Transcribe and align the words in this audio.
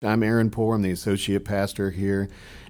I'm 0.00 0.22
Aaron 0.22 0.48
Poor. 0.50 0.76
I'm 0.76 0.82
the 0.82 0.92
associate 0.92 1.44
pastor 1.44 1.90
here 1.90 2.28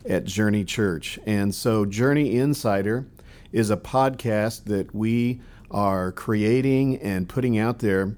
at 0.08 0.24
Journey 0.24 0.64
Church. 0.64 1.18
And 1.26 1.54
so, 1.54 1.84
Journey 1.84 2.38
Insider 2.38 3.06
is 3.52 3.68
a 3.68 3.76
podcast 3.76 4.64
that 4.64 4.94
we 4.94 5.42
are 5.70 6.10
creating 6.10 6.96
and 6.96 7.28
putting 7.28 7.58
out 7.58 7.80
there 7.80 8.16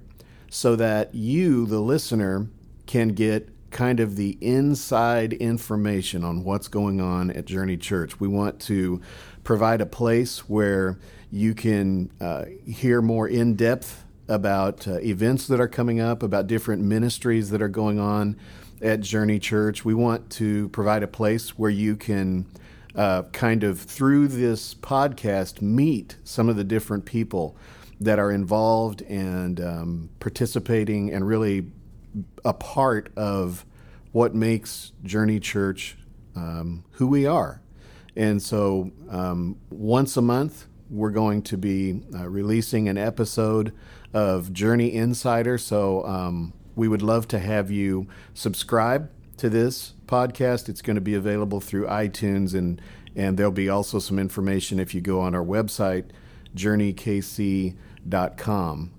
so 0.48 0.76
that 0.76 1.12
you, 1.12 1.66
the 1.66 1.80
listener, 1.80 2.46
can 2.86 3.08
get 3.08 3.48
kind 3.72 3.98
of 3.98 4.14
the 4.14 4.38
inside 4.40 5.32
information 5.32 6.22
on 6.22 6.44
what's 6.44 6.68
going 6.68 7.00
on 7.00 7.32
at 7.32 7.46
Journey 7.46 7.76
Church. 7.76 8.20
We 8.20 8.28
want 8.28 8.60
to 8.60 9.00
provide 9.42 9.80
a 9.80 9.86
place 9.86 10.48
where 10.48 11.00
you 11.32 11.52
can 11.56 12.12
uh, 12.20 12.44
hear 12.64 13.02
more 13.02 13.26
in 13.26 13.56
depth 13.56 14.04
about 14.28 14.86
uh, 14.86 14.98
events 14.98 15.48
that 15.48 15.60
are 15.60 15.66
coming 15.66 15.98
up, 15.98 16.22
about 16.22 16.46
different 16.46 16.82
ministries 16.84 17.50
that 17.50 17.60
are 17.60 17.66
going 17.66 17.98
on 17.98 18.36
at 18.82 19.00
Journey 19.00 19.38
Church. 19.38 19.84
We 19.84 19.94
want 19.94 20.30
to 20.30 20.68
provide 20.70 21.02
a 21.02 21.08
place 21.08 21.58
where 21.58 21.70
you 21.70 21.96
can 21.96 22.46
uh, 22.94 23.22
kind 23.32 23.62
of, 23.62 23.80
through 23.80 24.28
this 24.28 24.74
podcast, 24.74 25.62
meet 25.62 26.16
some 26.24 26.48
of 26.48 26.56
the 26.56 26.64
different 26.64 27.04
people 27.04 27.56
that 28.00 28.18
are 28.18 28.32
involved 28.32 29.02
and 29.02 29.60
um, 29.60 30.10
participating 30.20 31.12
and 31.12 31.26
really 31.26 31.66
a 32.44 32.52
part 32.52 33.12
of 33.16 33.64
what 34.12 34.34
makes 34.34 34.92
Journey 35.04 35.38
Church 35.38 35.96
um, 36.34 36.84
who 36.92 37.06
we 37.06 37.26
are. 37.26 37.60
And 38.16 38.42
so, 38.42 38.90
um, 39.08 39.56
once 39.70 40.16
a 40.16 40.22
month, 40.22 40.66
we're 40.88 41.10
going 41.10 41.42
to 41.42 41.56
be 41.56 42.02
uh, 42.12 42.28
releasing 42.28 42.88
an 42.88 42.98
episode 42.98 43.72
of 44.12 44.52
Journey 44.52 44.92
Insider. 44.92 45.58
So, 45.58 46.04
um, 46.04 46.52
we 46.80 46.88
would 46.88 47.02
love 47.02 47.28
to 47.28 47.38
have 47.38 47.70
you 47.70 48.08
subscribe 48.32 49.10
to 49.36 49.50
this 49.50 49.92
podcast. 50.06 50.70
It's 50.70 50.80
going 50.80 50.94
to 50.94 51.02
be 51.02 51.12
available 51.12 51.60
through 51.60 51.86
iTunes, 51.86 52.54
and, 52.54 52.80
and 53.14 53.36
there'll 53.36 53.52
be 53.52 53.68
also 53.68 53.98
some 53.98 54.18
information 54.18 54.80
if 54.80 54.94
you 54.94 55.02
go 55.02 55.20
on 55.20 55.34
our 55.34 55.44
website, 55.44 56.06
journeykc.com, 56.56 57.74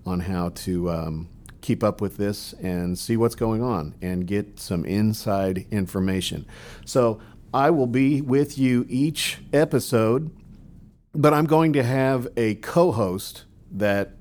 on 0.05 0.19
how 0.19 0.49
to 0.49 0.91
um, 0.91 1.27
keep 1.61 1.83
up 1.83 2.01
with 2.01 2.17
this 2.17 2.53
and 2.61 2.99
see 2.99 3.17
what's 3.17 3.33
going 3.33 3.63
on 3.63 3.95
and 3.99 4.27
get 4.27 4.59
some 4.59 4.85
inside 4.85 5.65
information. 5.71 6.45
So 6.85 7.19
I 7.51 7.71
will 7.71 7.87
be 7.87 8.21
with 8.21 8.59
you 8.59 8.85
each 8.89 9.39
episode, 9.51 10.29
but 11.13 11.33
I'm 11.33 11.45
going 11.47 11.73
to 11.73 11.81
have 11.81 12.27
a 12.37 12.53
co 12.55 12.91
host 12.91 13.45
that 13.71 14.11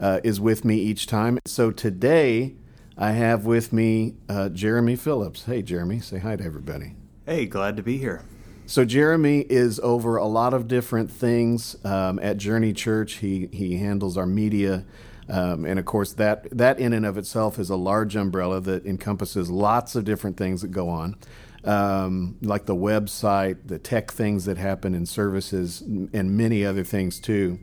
uh, 0.00 0.18
is 0.24 0.40
with 0.40 0.64
me 0.64 0.78
each 0.78 1.06
time. 1.06 1.38
So 1.46 1.70
today, 1.70 2.56
I 2.96 3.12
have 3.12 3.44
with 3.44 3.72
me 3.72 4.14
uh, 4.28 4.50
Jeremy 4.50 4.96
Phillips. 4.96 5.44
Hey, 5.44 5.62
Jeremy, 5.62 5.98
say 5.98 6.18
hi 6.18 6.36
to 6.36 6.44
everybody. 6.44 6.94
Hey, 7.26 7.46
glad 7.46 7.76
to 7.76 7.82
be 7.82 7.98
here. 7.98 8.22
So 8.66 8.84
Jeremy 8.84 9.40
is 9.40 9.80
over 9.80 10.16
a 10.16 10.26
lot 10.26 10.54
of 10.54 10.68
different 10.68 11.10
things 11.10 11.76
um, 11.84 12.18
at 12.20 12.36
Journey 12.38 12.72
Church. 12.72 13.14
He 13.14 13.48
he 13.52 13.76
handles 13.76 14.16
our 14.16 14.26
media, 14.26 14.84
um, 15.28 15.64
and 15.66 15.78
of 15.78 15.84
course 15.84 16.12
that 16.14 16.48
that 16.56 16.78
in 16.78 16.92
and 16.92 17.04
of 17.04 17.18
itself 17.18 17.58
is 17.58 17.68
a 17.68 17.76
large 17.76 18.16
umbrella 18.16 18.60
that 18.60 18.86
encompasses 18.86 19.50
lots 19.50 19.96
of 19.96 20.04
different 20.04 20.38
things 20.38 20.62
that 20.62 20.70
go 20.70 20.88
on, 20.88 21.16
um, 21.64 22.38
like 22.40 22.64
the 22.64 22.76
website, 22.76 23.58
the 23.66 23.78
tech 23.78 24.10
things 24.12 24.46
that 24.46 24.56
happen 24.56 24.94
in 24.94 25.04
services, 25.04 25.82
and 25.82 26.36
many 26.36 26.64
other 26.64 26.84
things 26.84 27.20
too. 27.20 27.58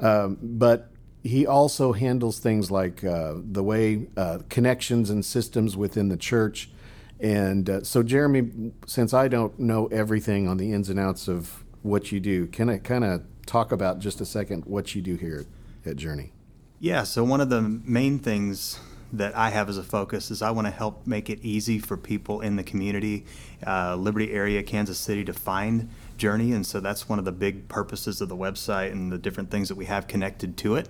Um, 0.00 0.36
but 0.42 0.90
he 1.24 1.46
also 1.46 1.94
handles 1.94 2.38
things 2.38 2.70
like 2.70 3.02
uh, 3.02 3.34
the 3.36 3.62
way 3.62 4.08
uh, 4.16 4.40
connections 4.50 5.08
and 5.08 5.24
systems 5.24 5.74
within 5.74 6.10
the 6.10 6.18
church. 6.18 6.70
And 7.18 7.68
uh, 7.70 7.82
so, 7.82 8.02
Jeremy, 8.02 8.72
since 8.86 9.14
I 9.14 9.28
don't 9.28 9.58
know 9.58 9.86
everything 9.86 10.46
on 10.46 10.58
the 10.58 10.72
ins 10.72 10.90
and 10.90 11.00
outs 11.00 11.26
of 11.26 11.64
what 11.80 12.12
you 12.12 12.20
do, 12.20 12.46
can 12.46 12.68
I 12.68 12.76
kind 12.76 13.04
of 13.04 13.22
talk 13.46 13.72
about 13.72 14.00
just 14.00 14.20
a 14.20 14.26
second 14.26 14.66
what 14.66 14.94
you 14.94 15.00
do 15.00 15.16
here 15.16 15.46
at 15.86 15.96
Journey? 15.96 16.32
Yeah, 16.78 17.04
so 17.04 17.24
one 17.24 17.40
of 17.40 17.48
the 17.48 17.62
main 17.62 18.18
things 18.18 18.78
that 19.14 19.34
I 19.34 19.48
have 19.50 19.70
as 19.70 19.78
a 19.78 19.82
focus 19.82 20.30
is 20.30 20.42
I 20.42 20.50
want 20.50 20.66
to 20.66 20.72
help 20.72 21.06
make 21.06 21.30
it 21.30 21.38
easy 21.42 21.78
for 21.78 21.96
people 21.96 22.42
in 22.42 22.56
the 22.56 22.64
community, 22.64 23.24
uh, 23.66 23.96
Liberty 23.96 24.32
area, 24.32 24.62
Kansas 24.62 24.98
City, 24.98 25.24
to 25.24 25.32
find 25.32 25.88
Journey. 26.16 26.52
And 26.52 26.66
so 26.66 26.80
that's 26.80 27.08
one 27.08 27.18
of 27.18 27.24
the 27.24 27.32
big 27.32 27.68
purposes 27.68 28.20
of 28.20 28.28
the 28.28 28.36
website 28.36 28.92
and 28.92 29.12
the 29.12 29.18
different 29.18 29.50
things 29.50 29.68
that 29.68 29.76
we 29.76 29.86
have 29.86 30.06
connected 30.06 30.56
to 30.58 30.76
it. 30.76 30.88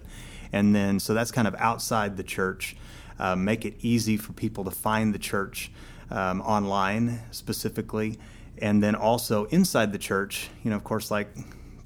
And 0.53 0.75
then, 0.75 1.01
so 1.01 1.15
that's 1.15 1.31
kind 1.31 1.49
of 1.49 1.55
outside 1.57 2.17
the 2.17 2.23
church. 2.23 2.77
Uh, 3.19 3.37
make 3.37 3.65
it 3.65 3.75
easy 3.81 4.17
for 4.17 4.33
people 4.33 4.65
to 4.65 4.71
find 4.71 5.15
the 5.15 5.19
church 5.19 5.71
um, 6.11 6.41
online 6.43 7.21
specifically. 7.31 8.19
And 8.59 8.83
then 8.83 8.95
also 8.95 9.45
inside 9.47 9.93
the 9.93 9.99
church, 9.99 10.49
you 10.63 10.71
know, 10.71 10.77
of 10.77 10.85
course, 10.85 11.11
like 11.11 11.29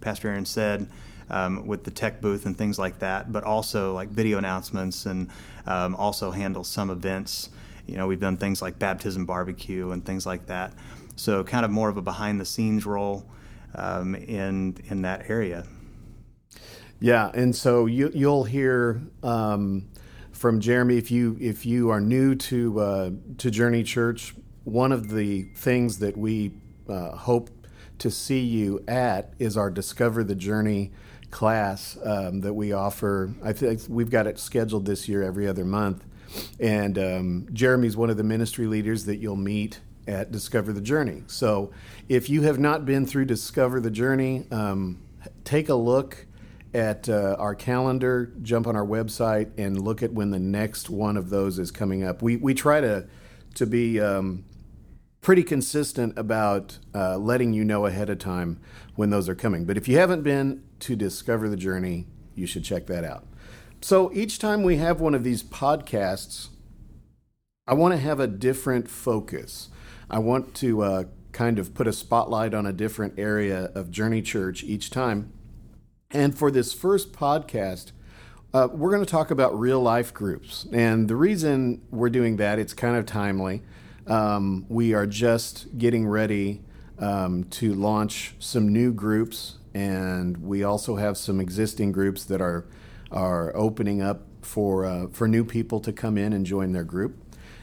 Pastor 0.01 0.29
Aaron 0.29 0.45
said, 0.45 0.89
um, 1.31 1.67
with 1.67 1.85
the 1.85 1.91
tech 1.91 2.21
booth 2.21 2.47
and 2.47 2.57
things 2.57 2.79
like 2.79 2.99
that, 3.01 3.33
but 3.33 3.45
also 3.45 3.93
like 3.95 4.09
video 4.09 4.39
announcements 4.39 5.07
and 5.07 5.29
um, 5.67 5.95
also 5.97 6.31
handle 6.31 6.65
some 6.65 6.91
events. 6.91 7.51
You 7.87 7.97
know, 7.97 8.07
we've 8.07 8.21
done 8.21 8.37
things 8.37 8.61
like 8.61 8.79
baptism 8.79 9.27
barbecue 9.27 9.91
and 9.91 10.05
things 10.05 10.27
like 10.27 10.47
that. 10.47 10.73
So 11.19 11.43
kind 11.43 11.65
of 11.65 11.71
more 11.71 11.89
of 11.89 11.97
a 11.97 12.03
behind 12.03 12.41
the 12.41 12.45
scenes 12.45 12.87
role 12.87 13.29
um, 13.75 14.15
in 14.15 14.77
in 14.89 15.03
that 15.03 15.29
area. 15.29 15.67
Yeah, 17.01 17.31
and 17.35 17.55
so 17.55 17.87
you, 17.87 18.11
you'll 18.15 18.45
hear 18.45 19.01
um, 19.23 19.89
from 20.33 20.61
Jeremy 20.61 20.97
if 20.97 21.11
you 21.11 21.37
if 21.41 21.67
you 21.67 21.91
are 21.91 22.01
new 22.01 22.35
to 22.35 22.81
uh, 22.81 23.11
to 23.39 23.51
Journey 23.51 23.83
Church. 23.83 24.35
One 24.65 24.93
of 24.93 25.11
the 25.11 25.45
things 25.57 25.99
that 25.99 26.17
we 26.17 26.53
uh, 26.89 27.17
hope 27.17 27.51
to 27.99 28.11
see 28.11 28.41
you 28.41 28.85
at 28.87 29.33
is 29.39 29.57
our 29.57 29.71
Discover 29.71 30.25
the 30.25 30.35
Journey 30.35 30.93
class 31.31 31.99
um, 32.05 32.41
that 32.43 32.55
we 32.55 32.73
offer. 32.73 33.33
I 33.43 33.53
think 33.53 33.83
we've 33.89 34.11
got 34.11 34.27
it 34.27 34.39
scheduled 34.39 34.87
this 34.87 35.09
year 35.09 35.23
every 35.23 35.49
other 35.49 35.65
month, 35.65 36.05
and 36.61 36.97
um, 36.97 37.49
Jeremy's 37.53 37.97
one 37.97 38.11
of 38.11 38.17
the 38.17 38.25
ministry 38.25 38.67
leaders 38.67 39.05
that 39.07 39.17
you'll 39.17 39.37
meet 39.37 39.81
at 40.09 40.33
Discover 40.33 40.73
the 40.73 40.81
Journey. 40.81 41.23
So 41.27 41.71
if 42.09 42.29
you 42.31 42.43
have 42.43 42.59
not 42.59 42.85
been 42.85 43.07
through 43.07 43.27
Discover 43.27 43.81
the 43.81 43.91
Journey, 43.91 44.47
um, 44.51 45.01
take 45.45 45.69
a 45.69 45.75
look 45.75 46.27
at 46.75 47.09
uh, 47.09 47.37
our 47.39 47.55
calendar, 47.55 48.33
jump 48.43 48.67
on 48.67 48.77
our 48.77 48.85
website, 48.85 49.51
and 49.59 49.81
look 49.81 50.03
at 50.03 50.13
when 50.13 50.31
the 50.31 50.39
next 50.39 50.91
one 50.91 51.17
of 51.17 51.31
those 51.31 51.59
is 51.59 51.71
coming 51.71 52.05
up. 52.05 52.23
We, 52.23 52.37
we 52.37 52.55
try 52.55 52.81
to, 52.81 53.07
to 53.55 53.67
be 53.67 54.01
um, 54.01 54.45
pretty 55.21 55.43
consistent 55.43 56.19
about 56.19 56.79
uh, 56.95 57.17
letting 57.19 57.53
you 57.53 57.65
know 57.65 57.87
ahead 57.87 58.11
of 58.11 58.19
time 58.19 58.61
when 58.97 59.11
those 59.11 59.29
are 59.29 59.35
coming. 59.35 59.65
But 59.65 59.77
if 59.77 59.89
you 59.89 59.99
haven't 59.99 60.23
been 60.23 60.63
to 60.81 60.97
Discover 60.97 61.49
the 61.49 61.57
Journey, 61.57 62.07
you 62.35 62.47
should 62.47 62.65
check 62.65 62.87
that 62.87 63.05
out. 63.05 63.27
So 63.81 64.11
each 64.13 64.39
time 64.39 64.63
we 64.63 64.77
have 64.77 65.01
one 65.01 65.15
of 65.15 65.25
these 65.25 65.43
podcasts, 65.43 66.49
I 67.67 67.75
want 67.75 67.93
to 67.93 67.99
have 67.99 68.21
a 68.21 68.27
different 68.27 68.89
focus. 68.89 69.69
I 70.11 70.19
want 70.19 70.55
to 70.57 70.83
uh, 70.83 71.05
kind 71.33 71.59
of 71.59 71.75
put 71.75 71.87
a 71.87 71.93
spotlight 71.93 72.55
on 72.55 72.67
a 72.67 72.73
different 72.73 73.19
area 73.19 73.71
of 73.75 73.91
Journey 73.91 74.23
Church 74.23 74.65
each 74.65 74.91
time. 74.91 75.33
And 76.11 76.37
for 76.37 76.51
this 76.51 76.73
first 76.73 77.13
podcast, 77.13 77.93
uh, 78.55 78.69
we're 78.73 78.91
going 78.91 79.05
to 79.05 79.11
talk 79.11 79.31
about 79.31 79.59
real 79.59 79.81
life 79.81 80.15
groups. 80.15 80.67
And 80.73 81.09
the 81.09 81.17
reason 81.17 81.83
we're 81.91 82.09
doing 82.09 82.37
that, 82.37 82.59
it's 82.59 82.73
kind 82.73 82.97
of 82.97 83.05
timely. 83.05 83.63
Um, 84.07 84.65
we 84.71 84.95
are 84.95 85.07
just 85.07 85.77
getting 85.77 86.07
ready 86.07 86.63
um, 86.99 87.45
to 87.45 87.75
launch 87.75 88.35
some 88.39 88.73
new 88.73 88.93
groups, 88.93 89.59
and 89.75 90.39
we 90.39 90.65
also 90.65 90.97
have 90.97 91.19
some 91.19 91.41
existing 91.41 91.93
groups 91.93 92.25
that 92.25 92.41
are 92.41 92.67
are 93.11 93.55
opening 93.57 94.03
up 94.03 94.23
for 94.41 94.87
uh, 94.87 95.07
for 95.09 95.29
new 95.29 95.45
people 95.45 95.79
to 95.81 95.93
come 95.93 96.17
in 96.17 96.33
and 96.33 96.47
join 96.47 96.73
their 96.73 96.85
group. 96.85 97.17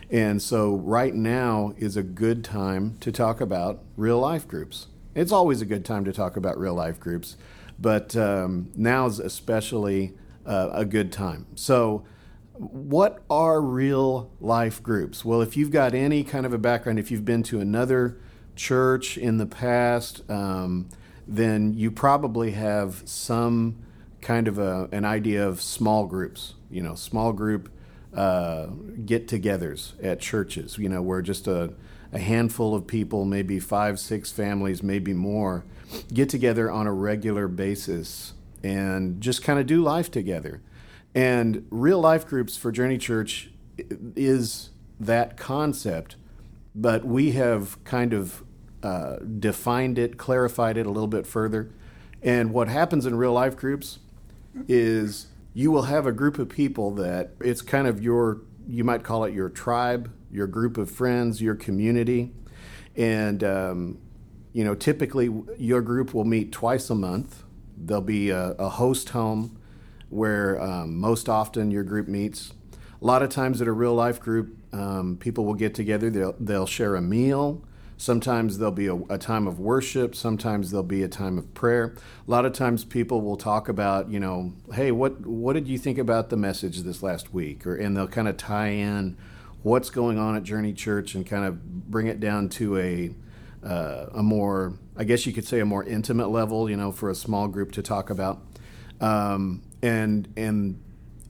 And 0.10 0.42
so, 0.42 0.76
right 0.76 1.14
now 1.14 1.74
is 1.78 1.98
a 1.98 2.04
good 2.04 2.44
time 2.44 2.98
to 3.00 3.12
talk 3.12 3.42
about 3.42 3.84
real 3.98 4.20
life 4.20 4.48
groups. 4.48 4.88
It's 5.16 5.32
always 5.32 5.62
a 5.62 5.66
good 5.66 5.84
time 5.84 6.06
to 6.06 6.14
talk 6.14 6.38
about 6.38 6.60
real 6.60 6.76
life 6.76 7.00
groups, 7.00 7.38
but 7.80 8.16
um, 8.16 8.70
now 8.76 9.08
is 9.08 9.20
especially 9.20 10.14
uh, 10.46 10.70
a 10.74 10.86
good 10.86 11.12
time. 11.12 11.48
So, 11.56 12.06
what 12.54 13.24
are 13.30 13.62
real 13.62 14.32
life 14.40 14.84
groups? 14.84 15.26
Well, 15.26 15.42
if 15.42 15.58
you've 15.58 15.72
got 15.72 15.94
any 15.94 16.24
kind 16.24 16.46
of 16.46 16.54
a 16.54 16.58
background, 16.58 17.00
if 17.00 17.10
you've 17.10 17.26
been 17.26 17.44
to 17.44 17.60
another 17.60 18.18
church 18.56 19.18
in 19.18 19.38
the 19.38 19.46
past, 19.46 20.30
um, 20.30 20.90
then 21.28 21.74
you 21.74 21.92
probably 21.92 22.52
have 22.52 23.02
some 23.06 23.78
kind 24.22 24.48
of 24.48 24.60
a, 24.60 24.88
an 24.92 25.04
idea 25.04 25.48
of 25.48 25.62
small 25.62 26.06
groups. 26.06 26.54
You 26.70 26.84
know, 26.84 26.96
small 26.96 27.34
group 27.34 27.72
uh, 28.16 28.68
get-togethers 29.06 29.94
at 30.04 30.20
churches. 30.20 30.78
You 30.78 30.90
know, 30.90 31.02
where 31.02 31.22
just 31.22 31.48
a, 31.48 31.74
a 32.12 32.20
handful 32.20 32.74
of 32.74 32.88
people, 32.88 33.26
maybe 33.26 33.60
five, 33.60 34.00
six 34.00 34.32
families, 34.32 34.82
maybe 34.82 35.14
more, 35.14 35.64
get 36.14 36.30
together 36.30 36.72
on 36.72 36.88
a 36.88 36.94
regular 36.94 37.48
basis 37.48 38.34
and 38.64 39.22
just 39.22 39.44
kind 39.44 39.60
of 39.60 39.68
do 39.68 39.82
life 39.84 40.10
together. 40.10 40.62
And 41.14 41.66
real 41.70 42.00
life 42.00 42.26
groups 42.26 42.58
for 42.58 42.72
Journey 42.72 42.98
Church 42.98 43.50
is 44.16 44.72
that 45.00 45.38
concept. 45.38 46.16
but 46.76 47.06
we 47.06 47.32
have 47.32 47.82
kind 47.86 48.14
of 48.14 48.44
uh, 48.84 49.16
defined 49.18 49.98
it, 49.98 50.18
clarified 50.18 50.78
it 50.78 50.86
a 50.86 50.90
little 50.90 51.08
bit 51.08 51.26
further. 51.26 51.72
And 52.22 52.52
what 52.52 52.68
happens 52.68 53.06
in 53.06 53.16
real 53.16 53.32
life 53.32 53.56
groups 53.56 54.00
is 54.68 55.28
you 55.56 55.72
will 55.72 55.84
have 55.84 56.06
a 56.06 56.12
group 56.12 56.38
of 56.38 56.50
people 56.50 56.92
that 56.92 57.32
it's 57.40 57.62
kind 57.62 57.88
of 57.88 58.04
your, 58.04 58.42
you 58.68 58.84
might 58.84 59.04
call 59.04 59.24
it 59.24 59.34
your 59.34 59.48
tribe, 59.50 60.14
your 60.30 60.48
group 60.48 60.78
of 60.78 60.92
friends, 60.92 61.42
your 61.42 61.56
community. 61.56 62.34
And, 62.98 63.42
um, 63.42 63.98
you 64.52 64.66
know, 64.66 64.76
typically 64.76 65.34
your 65.58 65.82
group 65.82 66.14
will 66.14 66.26
meet 66.26 66.52
twice 66.52 66.90
a 66.90 66.96
month. 66.96 67.44
There'll 67.78 68.04
be 68.04 68.32
a, 68.32 68.52
a 68.60 68.68
host 68.68 69.10
home 69.10 69.58
where 70.10 70.62
um, 70.62 70.98
most 70.98 71.30
often 71.30 71.72
your 71.72 71.84
group 71.84 72.10
meets. 72.10 72.52
A 73.02 73.06
lot 73.06 73.24
of 73.24 73.30
times 73.30 73.62
at 73.62 73.68
a 73.70 73.72
real 73.72 73.96
life 73.96 74.20
group, 74.20 74.58
um, 74.74 75.16
people 75.18 75.46
will 75.46 75.54
get 75.54 75.74
together, 75.74 76.10
they'll, 76.10 76.36
they'll 76.38 76.66
share 76.66 76.96
a 76.96 77.02
meal. 77.02 77.64
Sometimes 77.98 78.58
there'll 78.58 78.74
be 78.74 78.88
a, 78.88 78.96
a, 79.10 79.18
time 79.18 79.48
of 79.48 79.60
worship. 79.60 80.16
Sometimes 80.16 80.72
there'll 80.72 80.84
be 80.84 81.02
a 81.02 81.08
time 81.08 81.38
of 81.38 81.54
prayer. 81.54 81.96
A 82.28 82.32
lot 82.32 82.46
of 82.46 82.52
times 82.52 82.84
people 82.84 83.22
will 83.22 83.38
talk 83.38 83.70
about, 83.70 84.10
you 84.10 84.20
know, 84.20 84.54
hey, 84.74 84.92
what 84.92 85.26
what 85.26 85.54
did 85.54 85.68
you 85.68 85.78
think 85.78 85.98
about 85.98 86.30
the 86.30 86.36
message 86.36 86.80
this 86.82 87.02
last 87.02 87.34
week? 87.34 87.66
Or 87.66 87.76
and 87.76 87.96
they'll 87.96 88.08
kind 88.08 88.28
of 88.28 88.36
tie 88.36 88.68
in 88.68 89.18
what's 89.64 89.90
going 89.90 90.20
on 90.20 90.36
at 90.36 90.44
Journey 90.44 90.74
Church 90.74 91.16
and 91.16 91.26
kind 91.26 91.46
of 91.46 91.90
bring 91.90 92.08
it 92.08 92.20
down 92.20 92.50
to 92.50 92.78
a 92.78 93.16
uh, 93.66 94.10
a 94.14 94.22
more, 94.22 94.78
I 94.96 95.06
guess 95.06 95.26
you 95.26 95.34
could 95.34 95.48
say, 95.48 95.60
a 95.60 95.66
more 95.66 95.84
intimate 95.84 96.30
level, 96.30 96.70
you 96.70 96.78
know, 96.78 96.92
for 96.92 97.10
a 97.10 97.16
small 97.16 97.48
group 97.48 97.72
to 97.74 97.82
talk 97.82 98.10
about. 98.10 98.42
Um, 99.02 99.64
and 99.82 100.28
and 100.38 100.82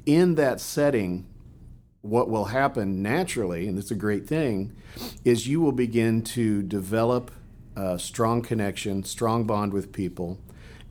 in 0.05 0.35
that 0.35 0.59
setting, 0.59 1.27
what 2.05 2.29
will 2.29 2.45
happen 2.45 3.01
naturally, 3.01 3.67
and 3.67 3.77
it's 3.79 3.91
a 3.91 3.95
great 3.95 4.27
thing, 4.27 4.75
is 5.23 5.47
you 5.47 5.59
will 5.59 5.71
begin 5.71 6.21
to 6.21 6.61
develop 6.61 7.31
a 7.75 7.97
strong 7.99 8.41
connection, 8.41 9.03
strong 9.03 9.43
bond 9.43 9.73
with 9.73 9.91
people, 9.91 10.39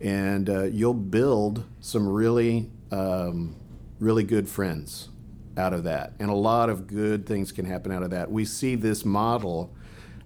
and 0.00 0.50
uh, 0.50 0.64
you'll 0.64 0.92
build 0.92 1.64
some 1.80 2.06
really, 2.08 2.70
um, 2.90 3.56
really 4.00 4.24
good 4.24 4.48
friends 4.48 5.08
out 5.56 5.72
of 5.72 5.84
that. 5.84 6.12
And 6.18 6.30
a 6.30 6.34
lot 6.34 6.68
of 6.68 6.86
good 6.86 7.26
things 7.26 7.52
can 7.52 7.64
happen 7.64 7.92
out 7.92 8.02
of 8.02 8.10
that. 8.10 8.30
We 8.30 8.44
see 8.44 8.74
this 8.74 9.04
model 9.04 9.72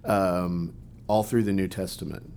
um, 0.03 0.73
all 1.07 1.23
through 1.23 1.43
the 1.43 1.53
New 1.53 1.67
Testament. 1.67 2.33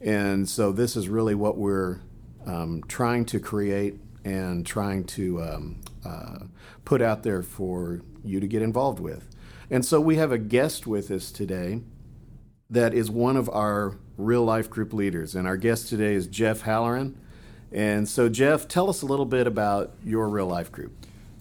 And 0.00 0.48
so 0.48 0.70
this 0.70 0.94
is 0.94 1.08
really 1.08 1.34
what 1.34 1.56
we're 1.56 2.00
um, 2.46 2.82
trying 2.86 3.24
to 3.26 3.40
create 3.40 3.98
and 4.24 4.64
trying 4.64 5.04
to 5.04 5.42
um, 5.42 5.80
uh, 6.04 6.38
put 6.84 7.02
out 7.02 7.22
there 7.22 7.42
for 7.42 8.00
you 8.24 8.40
to 8.40 8.46
get 8.46 8.62
involved 8.62 9.00
with. 9.00 9.28
And 9.70 9.84
so 9.84 10.00
we 10.00 10.16
have 10.16 10.32
a 10.32 10.38
guest 10.38 10.86
with 10.86 11.10
us 11.10 11.30
today 11.30 11.80
that 12.70 12.94
is 12.94 13.10
one 13.10 13.36
of 13.36 13.48
our 13.50 13.98
real 14.16 14.44
life 14.44 14.70
group 14.70 14.92
leaders. 14.92 15.34
And 15.34 15.46
our 15.46 15.56
guest 15.56 15.88
today 15.88 16.14
is 16.14 16.26
Jeff 16.26 16.62
Halloran. 16.62 17.18
And 17.72 18.08
so, 18.08 18.28
Jeff, 18.28 18.68
tell 18.68 18.88
us 18.88 19.02
a 19.02 19.06
little 19.06 19.26
bit 19.26 19.46
about 19.46 19.92
your 20.04 20.28
real 20.28 20.46
life 20.46 20.70
group. 20.70 20.92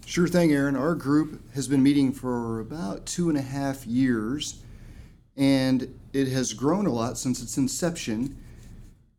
Sure 0.05 0.27
thing, 0.27 0.51
Aaron. 0.51 0.75
Our 0.75 0.95
group 0.95 1.41
has 1.53 1.67
been 1.67 1.81
meeting 1.81 2.11
for 2.11 2.59
about 2.59 3.05
two 3.05 3.29
and 3.29 3.37
a 3.37 3.41
half 3.41 3.85
years, 3.85 4.61
and 5.37 5.97
it 6.11 6.27
has 6.27 6.53
grown 6.53 6.85
a 6.85 6.91
lot 6.91 7.17
since 7.17 7.41
its 7.41 7.57
inception. 7.57 8.37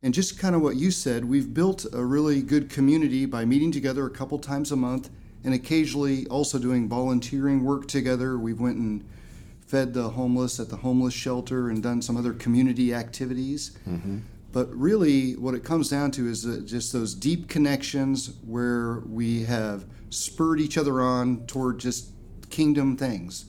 And 0.04 0.12
just 0.12 0.38
kind 0.38 0.54
of 0.54 0.60
what 0.60 0.76
you 0.76 0.90
said, 0.90 1.24
we've 1.24 1.54
built 1.54 1.86
a 1.90 2.04
really 2.04 2.42
good 2.42 2.68
community 2.68 3.24
by 3.24 3.46
meeting 3.46 3.72
together 3.72 4.04
a 4.04 4.10
couple 4.10 4.38
times 4.38 4.70
a 4.70 4.76
month 4.76 5.08
and 5.44 5.54
occasionally 5.54 6.26
also 6.26 6.58
doing 6.58 6.90
volunteering 6.90 7.64
work 7.64 7.88
together. 7.88 8.36
We've 8.36 8.60
went 8.60 8.76
and 8.76 9.02
fed 9.66 9.94
the 9.94 10.10
homeless 10.10 10.60
at 10.60 10.68
the 10.68 10.76
homeless 10.76 11.14
shelter 11.14 11.70
and 11.70 11.82
done 11.82 12.02
some 12.02 12.18
other 12.18 12.34
community 12.34 12.92
activities. 12.92 13.78
Mm-hmm. 13.88 14.18
But 14.52 14.68
really, 14.74 15.36
what 15.36 15.54
it 15.54 15.64
comes 15.64 15.88
down 15.88 16.10
to 16.12 16.28
is 16.28 16.44
just 16.66 16.92
those 16.92 17.14
deep 17.14 17.48
connections 17.48 18.34
where 18.46 19.00
we 19.08 19.44
have 19.44 19.86
spurred 20.10 20.60
each 20.60 20.76
other 20.76 21.00
on 21.00 21.46
toward 21.46 21.78
just 21.78 22.10
kingdom 22.50 22.98
things. 22.98 23.46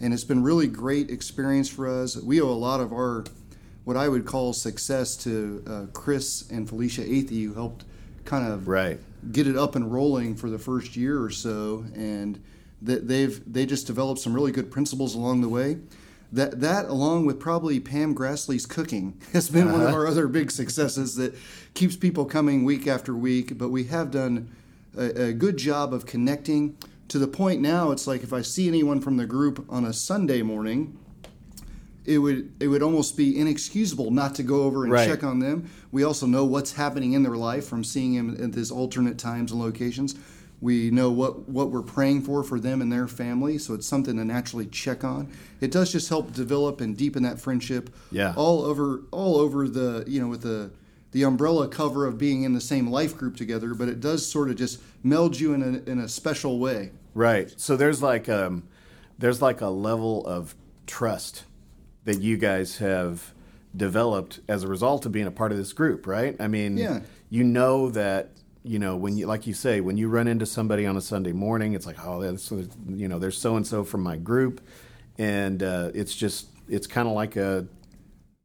And 0.00 0.14
it's 0.14 0.24
been 0.24 0.42
really 0.42 0.68
great 0.68 1.10
experience 1.10 1.68
for 1.68 1.86
us. 1.86 2.16
We 2.16 2.40
owe 2.40 2.48
a 2.48 2.52
lot 2.52 2.80
of 2.80 2.92
our 2.94 3.24
what 3.88 3.96
I 3.96 4.06
would 4.06 4.26
call 4.26 4.52
success 4.52 5.16
to 5.24 5.64
uh, 5.66 5.86
Chris 5.94 6.50
and 6.50 6.68
Felicia 6.68 7.00
Athey, 7.00 7.46
who 7.46 7.54
helped 7.54 7.86
kind 8.26 8.46
of 8.46 8.68
right. 8.68 9.00
get 9.32 9.46
it 9.46 9.56
up 9.56 9.76
and 9.76 9.90
rolling 9.90 10.36
for 10.36 10.50
the 10.50 10.58
first 10.58 10.94
year 10.94 11.22
or 11.22 11.30
so, 11.30 11.86
and 11.94 12.38
they've 12.82 13.40
they 13.50 13.64
just 13.64 13.86
developed 13.86 14.20
some 14.20 14.34
really 14.34 14.52
good 14.52 14.70
principles 14.70 15.14
along 15.14 15.40
the 15.40 15.48
way. 15.48 15.78
That 16.32 16.60
that 16.60 16.84
along 16.84 17.24
with 17.24 17.40
probably 17.40 17.80
Pam 17.80 18.14
Grassley's 18.14 18.66
cooking 18.66 19.18
has 19.32 19.48
been 19.48 19.68
uh-huh. 19.68 19.72
one 19.72 19.80
of 19.80 19.88
uh-huh. 19.88 19.96
our 19.96 20.06
other 20.06 20.28
big 20.28 20.50
successes 20.50 21.14
that 21.16 21.34
keeps 21.72 21.96
people 21.96 22.26
coming 22.26 22.64
week 22.64 22.86
after 22.86 23.14
week. 23.14 23.56
But 23.56 23.70
we 23.70 23.84
have 23.84 24.10
done 24.10 24.50
a, 24.98 25.28
a 25.28 25.32
good 25.32 25.56
job 25.56 25.94
of 25.94 26.04
connecting 26.04 26.76
to 27.08 27.18
the 27.18 27.26
point 27.26 27.62
now. 27.62 27.90
It's 27.92 28.06
like 28.06 28.22
if 28.22 28.34
I 28.34 28.42
see 28.42 28.68
anyone 28.68 29.00
from 29.00 29.16
the 29.16 29.24
group 29.24 29.64
on 29.70 29.86
a 29.86 29.94
Sunday 29.94 30.42
morning 30.42 30.98
it 32.08 32.18
would 32.18 32.54
it 32.58 32.68
would 32.68 32.82
almost 32.82 33.16
be 33.16 33.38
inexcusable 33.38 34.10
not 34.10 34.34
to 34.36 34.42
go 34.42 34.62
over 34.62 34.84
and 34.84 34.92
right. 34.92 35.06
check 35.06 35.22
on 35.22 35.40
them. 35.40 35.70
We 35.92 36.04
also 36.04 36.26
know 36.26 36.44
what's 36.44 36.72
happening 36.72 37.12
in 37.12 37.22
their 37.22 37.36
life 37.36 37.66
from 37.66 37.84
seeing 37.84 38.14
them 38.14 38.42
at 38.42 38.52
these 38.52 38.70
alternate 38.70 39.18
times 39.18 39.52
and 39.52 39.60
locations. 39.60 40.14
We 40.60 40.90
know 40.90 41.10
what, 41.10 41.48
what 41.48 41.70
we're 41.70 41.82
praying 41.82 42.22
for 42.22 42.42
for 42.42 42.58
them 42.58 42.82
and 42.82 42.90
their 42.90 43.06
family, 43.06 43.58
so 43.58 43.74
it's 43.74 43.86
something 43.86 44.16
to 44.16 44.24
naturally 44.24 44.66
check 44.66 45.04
on. 45.04 45.30
It 45.60 45.70
does 45.70 45.92
just 45.92 46.08
help 46.08 46.32
develop 46.32 46.80
and 46.80 46.96
deepen 46.96 47.22
that 47.22 47.38
friendship. 47.38 47.94
Yeah. 48.10 48.34
All 48.36 48.62
over 48.62 49.02
all 49.10 49.36
over 49.36 49.68
the 49.68 50.04
you 50.06 50.20
know 50.20 50.28
with 50.28 50.42
the 50.42 50.70
the 51.12 51.22
umbrella 51.22 51.68
cover 51.68 52.06
of 52.06 52.16
being 52.16 52.42
in 52.42 52.54
the 52.54 52.60
same 52.60 52.90
life 52.90 53.16
group 53.16 53.36
together, 53.36 53.74
but 53.74 53.88
it 53.88 54.00
does 54.00 54.26
sort 54.26 54.48
of 54.48 54.56
just 54.56 54.80
meld 55.02 55.38
you 55.38 55.52
in 55.52 55.62
a 55.62 55.90
in 55.90 55.98
a 55.98 56.08
special 56.08 56.58
way. 56.58 56.90
Right. 57.14 57.52
So 57.60 57.76
there's 57.76 58.02
like 58.02 58.30
um 58.30 58.66
there's 59.18 59.42
like 59.42 59.60
a 59.60 59.68
level 59.68 60.26
of 60.26 60.54
trust 60.86 61.44
that 62.08 62.22
you 62.22 62.38
guys 62.38 62.78
have 62.78 63.34
developed 63.76 64.40
as 64.48 64.62
a 64.62 64.66
result 64.66 65.04
of 65.04 65.12
being 65.12 65.26
a 65.26 65.30
part 65.30 65.52
of 65.52 65.58
this 65.58 65.74
group, 65.74 66.06
right? 66.06 66.34
I 66.40 66.48
mean, 66.48 66.78
yeah. 66.78 67.00
you 67.28 67.44
know 67.44 67.90
that 67.90 68.30
you 68.62 68.78
know 68.78 68.96
when 68.96 69.18
you 69.18 69.26
like 69.26 69.46
you 69.46 69.52
say 69.52 69.82
when 69.82 69.98
you 69.98 70.08
run 70.08 70.26
into 70.26 70.46
somebody 70.46 70.86
on 70.86 70.96
a 70.96 71.02
Sunday 71.02 71.32
morning, 71.32 71.74
it's 71.74 71.84
like 71.84 72.02
oh, 72.02 72.22
that's 72.22 72.50
you 72.50 73.08
know 73.08 73.18
there's 73.18 73.36
so 73.36 73.56
and 73.56 73.66
so 73.66 73.84
from 73.84 74.02
my 74.02 74.16
group, 74.16 74.62
and 75.18 75.62
uh, 75.62 75.90
it's 75.92 76.14
just 76.14 76.46
it's 76.66 76.86
kind 76.86 77.06
of 77.06 77.12
like 77.12 77.36
a 77.36 77.66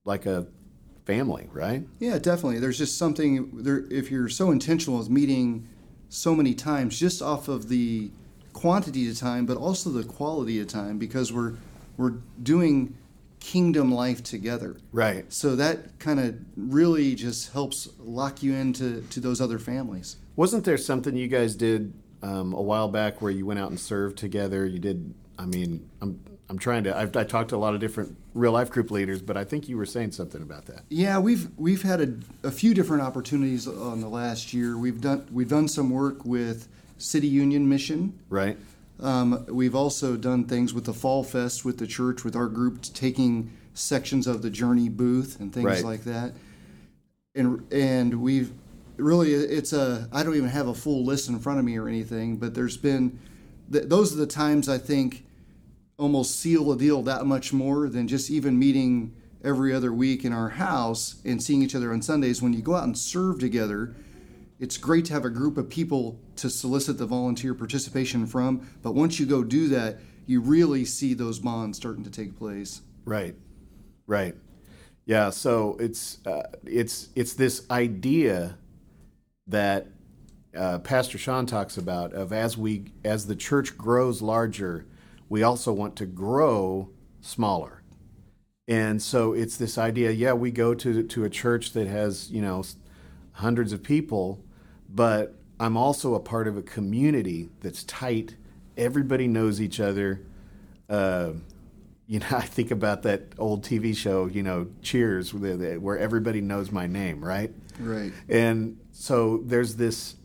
like 0.04 0.26
a 0.26 0.46
family, 1.06 1.48
right? 1.54 1.88
Yeah, 2.00 2.20
definitely. 2.20 2.60
There's 2.60 2.78
just 2.78 2.98
something 2.98 3.64
there 3.64 3.86
if 3.90 4.12
you're 4.12 4.28
so 4.28 4.52
intentional 4.52 5.00
with 5.00 5.10
meeting 5.10 5.70
so 6.10 6.36
many 6.36 6.54
times, 6.54 7.00
just 7.00 7.22
off 7.22 7.48
of 7.48 7.70
the 7.70 8.12
quantity 8.52 9.10
of 9.10 9.18
time, 9.18 9.46
but 9.46 9.56
also 9.56 9.90
the 9.90 10.04
quality 10.04 10.60
of 10.60 10.68
time, 10.68 10.98
because 10.98 11.32
we're 11.32 11.54
we're 11.96 12.16
doing 12.42 12.98
kingdom 13.44 13.94
life 13.94 14.24
together. 14.24 14.78
Right. 14.94 15.32
So 15.32 15.58
that 15.58 16.00
kind 16.00 16.20
of 16.20 16.36
really 16.56 17.14
just 17.14 17.52
helps 17.52 17.90
lock 18.00 18.42
you 18.42 18.54
into 18.56 19.02
to 19.10 19.20
those 19.20 19.42
other 19.42 19.60
families. 19.60 20.16
Wasn't 20.38 20.64
there 20.64 20.78
something 20.78 21.18
you 21.18 21.28
guys 21.28 21.56
did 21.56 21.94
um, 22.22 22.54
a 22.54 22.62
while 22.62 22.88
back 22.88 23.22
where 23.22 23.32
you 23.32 23.46
went 23.46 23.60
out 23.60 23.70
and 23.70 23.80
served 23.80 24.18
together? 24.18 24.66
You 24.66 24.80
did. 24.80 25.14
I 25.38 25.46
mean, 25.46 25.90
I'm 26.02 26.24
I'm 26.50 26.58
trying 26.58 26.86
to. 26.86 26.98
I've 26.98 27.16
I 27.18 27.26
talked 27.26 27.50
to 27.50 27.58
a 27.58 27.58
lot 27.58 27.74
of 27.74 27.82
different 27.82 28.16
real 28.34 28.54
life 28.54 28.72
group 28.72 28.90
leaders, 28.92 29.22
but 29.22 29.36
I 29.36 29.44
think 29.44 29.68
you 29.68 29.78
were 29.78 29.86
saying 29.86 30.14
something 30.14 30.42
about 30.42 30.66
that. 30.68 30.84
Yeah, 30.90 31.20
we've 31.20 31.50
we've 31.58 31.82
had 31.82 32.00
a, 32.00 32.48
a 32.48 32.52
few 32.52 32.74
different 32.74 33.04
opportunities 33.04 33.68
on 33.68 34.00
the 34.00 34.08
last 34.10 34.54
year. 34.54 34.78
We've 34.78 35.02
done 35.02 35.28
we've 35.32 35.50
done 35.50 35.68
some 35.68 35.90
work 35.90 36.24
with 36.24 36.70
City 36.98 37.28
Union 37.28 37.68
Mission. 37.68 38.18
Right. 38.30 38.58
Um, 39.04 39.46
we've 39.50 39.76
also 39.76 40.16
done 40.16 40.46
things 40.46 40.74
with 40.74 40.86
the 40.86 40.94
Fall 40.94 41.24
Fest 41.24 41.66
with 41.66 41.78
the 41.78 41.86
church, 41.86 42.24
with 42.24 42.38
our 42.38 42.48
group 42.48 42.82
taking 42.82 43.52
sections 43.74 44.28
of 44.28 44.42
the 44.42 44.50
Journey 44.50 44.88
booth 44.88 45.40
and 45.42 45.54
things 45.54 45.66
right. 45.66 45.84
like 45.84 46.06
that. 46.06 46.34
And 47.36 47.72
and 47.72 48.22
we've 48.22 48.54
really 48.96 49.34
it's 49.34 49.74
a 49.74 50.08
I 50.14 50.24
don't 50.24 50.36
even 50.36 50.50
have 50.50 50.68
a 50.68 50.74
full 50.74 51.04
list 51.04 51.28
in 51.28 51.38
front 51.40 51.60
of 51.60 51.66
me 51.66 51.78
or 51.78 51.90
anything, 51.90 52.38
but 52.38 52.54
there's 52.54 52.78
been 52.78 53.20
th- 53.72 53.86
those 53.86 54.14
are 54.14 54.18
the 54.18 54.28
times 54.28 54.70
I 54.70 54.78
think 54.78 55.26
almost 55.98 56.40
seal 56.40 56.72
a 56.72 56.78
deal 56.78 57.02
that 57.04 57.26
much 57.26 57.52
more 57.52 57.90
than 57.90 58.08
just 58.08 58.32
even 58.32 58.58
meeting 58.58 59.14
every 59.44 59.74
other 59.74 59.92
week 59.92 60.24
in 60.24 60.32
our 60.32 60.50
house 60.50 61.16
and 61.26 61.44
seeing 61.44 61.62
each 61.62 61.76
other 61.76 61.92
on 61.92 62.02
Sundays. 62.02 62.42
When 62.42 62.54
you 62.54 62.62
go 62.62 62.76
out 62.76 62.86
and 62.86 62.98
serve 62.98 63.40
together, 63.40 63.96
it's 64.64 64.78
great 64.78 65.04
to 65.04 65.14
have 65.14 65.26
a 65.26 65.30
group 65.30 65.58
of 65.58 65.68
people 65.68 66.18
to 66.38 66.50
solicit 66.50 66.98
the 66.98 67.06
volunteer 67.06 67.54
participation 67.54 68.26
from, 68.26 68.66
but 68.82 68.96
once 68.96 69.20
you 69.20 69.26
go 69.26 69.44
do 69.44 69.68
that, 69.68 70.00
you 70.26 70.40
really 70.40 70.86
see 70.86 71.14
those 71.14 71.38
bonds 71.38 71.78
starting 71.78 72.02
to 72.06 72.10
take 72.10 72.38
place. 72.38 72.82
Right, 73.04 73.36
right, 74.08 74.36
yeah. 75.06 75.32
So 75.32 75.76
it's 75.82 76.26
uh, 76.26 76.44
it's 76.64 77.10
it's 77.14 77.34
this 77.34 77.70
idea 77.70 78.58
that 79.48 79.88
uh, 80.58 80.80
Pastor 80.80 81.18
Sean 81.18 81.46
talks 81.46 81.76
about 81.76 82.14
of 82.14 82.32
as 82.32 82.58
we 82.58 82.86
as 83.04 83.28
the 83.28 83.36
church 83.36 83.78
grows 83.78 84.22
larger, 84.22 84.86
we 85.28 85.44
also 85.44 85.74
want 85.74 85.98
to 85.98 86.06
grow 86.06 86.90
smaller. 87.20 87.84
And 88.70 89.02
so 89.02 89.34
it's 89.34 89.58
this 89.58 89.78
idea, 89.78 90.12
yeah, 90.12 90.32
we 90.32 90.52
go 90.52 90.74
to 90.74 91.04
to 91.04 91.26
a 91.26 91.30
church 91.30 91.74
that 91.74 91.88
has, 91.88 92.32
you 92.32 92.42
know, 92.42 92.64
hundreds 93.34 93.74
of 93.74 93.84
people, 93.84 94.46
but 94.94 95.36
I'm 95.60 95.76
also 95.76 96.14
a 96.16 96.20
part 96.20 96.48
of 96.48 96.58
a 96.58 96.62
community 96.62 97.50
that's 97.62 97.84
tight. 97.84 98.36
Everybody 98.78 99.28
knows 99.28 99.60
each 99.60 99.80
other. 99.80 100.22
Uh, 100.90 101.32
you 102.08 102.20
know, 102.20 102.28
I 102.32 102.42
think 102.42 102.72
about 102.72 103.04
that 103.04 103.34
old 103.38 103.64
TV 103.64 103.96
show, 103.96 104.28
you 104.28 104.44
know, 104.44 104.68
Cheers, 104.82 105.34
where 105.34 105.98
everybody 105.98 106.42
knows 106.42 106.72
my 106.72 106.88
name, 106.88 107.24
right? 107.24 107.52
Right. 107.80 108.12
And 108.30 108.80
so 108.92 109.42
there's 109.46 109.76
this, 109.78 110.16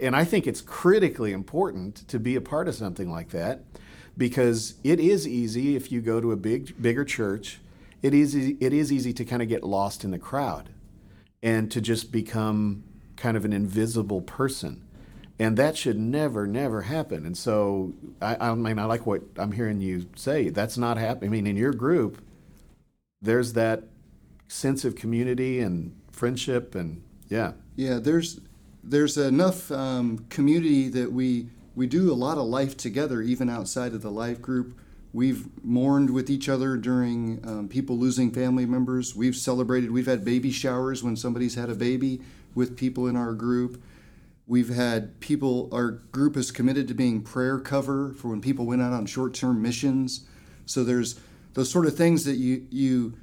and 0.00 0.16
I 0.16 0.24
think 0.24 0.46
it's 0.46 0.60
critically 0.60 1.32
important 1.32 2.08
to 2.08 2.18
be 2.18 2.36
a 2.36 2.40
part 2.40 2.68
of 2.68 2.74
something 2.74 3.10
like 3.10 3.30
that 3.30 3.64
because 4.16 4.74
it 4.84 5.00
is 5.00 5.26
easy 5.26 5.76
if 5.76 5.90
you 5.90 6.00
go 6.00 6.20
to 6.20 6.32
a 6.32 6.36
big, 6.36 6.80
bigger 6.80 7.04
church. 7.04 7.60
It 8.02 8.14
is 8.14 8.34
it 8.34 8.72
is 8.72 8.92
easy 8.92 9.14
to 9.14 9.24
kind 9.24 9.40
of 9.40 9.48
get 9.48 9.64
lost 9.64 10.04
in 10.04 10.10
the 10.10 10.18
crowd, 10.18 10.68
and 11.42 11.70
to 11.70 11.80
just 11.80 12.12
become 12.12 12.84
kind 13.16 13.36
of 13.36 13.44
an 13.44 13.52
invisible 13.52 14.20
person. 14.20 14.82
And 15.38 15.56
that 15.56 15.76
should 15.76 15.98
never 15.98 16.46
never 16.46 16.82
happen. 16.82 17.26
And 17.26 17.36
so 17.36 17.92
I, 18.22 18.36
I 18.36 18.54
mean 18.54 18.78
i 18.78 18.84
like 18.84 19.06
what 19.06 19.22
i'm 19.36 19.52
hearing 19.52 19.80
you 19.80 20.06
say. 20.16 20.48
That's 20.48 20.78
not 20.78 20.96
happening 20.96 21.30
i 21.30 21.32
mean 21.32 21.46
in 21.46 21.56
your 21.56 21.72
group 21.72 22.22
there's 23.20 23.54
that 23.54 23.84
sense 24.48 24.84
of 24.84 24.94
community 24.94 25.58
and 25.58 25.98
friendship 26.12 26.74
and 26.74 27.02
yeah. 27.28 27.52
Yeah 27.74 27.98
there's 27.98 28.40
there's 28.82 29.16
enough 29.16 29.72
um, 29.72 30.26
community 30.28 30.88
that 30.90 31.10
we 31.12 31.48
we 31.74 31.86
do 31.86 32.12
a 32.12 32.14
lot 32.14 32.38
of 32.38 32.44
life 32.44 32.76
together 32.76 33.20
even 33.22 33.50
outside 33.50 33.92
of 33.94 34.02
the 34.02 34.10
life 34.10 34.40
group. 34.40 34.78
We've 35.12 35.46
mourned 35.64 36.10
with 36.10 36.28
each 36.28 36.48
other 36.48 36.76
during 36.76 37.40
um, 37.46 37.68
people 37.68 37.96
losing 37.96 38.30
family 38.30 38.66
members. 38.66 39.14
We've 39.14 39.36
celebrated 39.36 39.90
we've 39.90 40.06
had 40.06 40.24
baby 40.24 40.50
showers 40.50 41.02
when 41.02 41.16
somebody's 41.16 41.54
had 41.54 41.70
a 41.70 41.74
baby 41.74 42.20
with 42.54 42.76
people 42.76 43.06
in 43.06 43.16
our 43.16 43.32
group 43.32 43.82
We've 44.46 44.68
had 44.68 45.20
people, 45.20 45.70
our 45.72 45.90
group 45.90 46.36
is 46.36 46.50
committed 46.50 46.86
to 46.88 46.94
being 46.94 47.22
prayer 47.22 47.58
cover 47.58 48.12
for 48.12 48.28
when 48.28 48.42
people 48.42 48.66
went 48.66 48.82
out 48.82 48.92
on 48.92 49.06
short 49.06 49.32
term 49.32 49.62
missions. 49.62 50.26
So 50.66 50.84
there's 50.84 51.18
those 51.54 51.70
sort 51.70 51.86
of 51.86 51.96
things 51.96 52.24
that 52.24 52.34
you, 52.34 52.66
you 52.70 53.14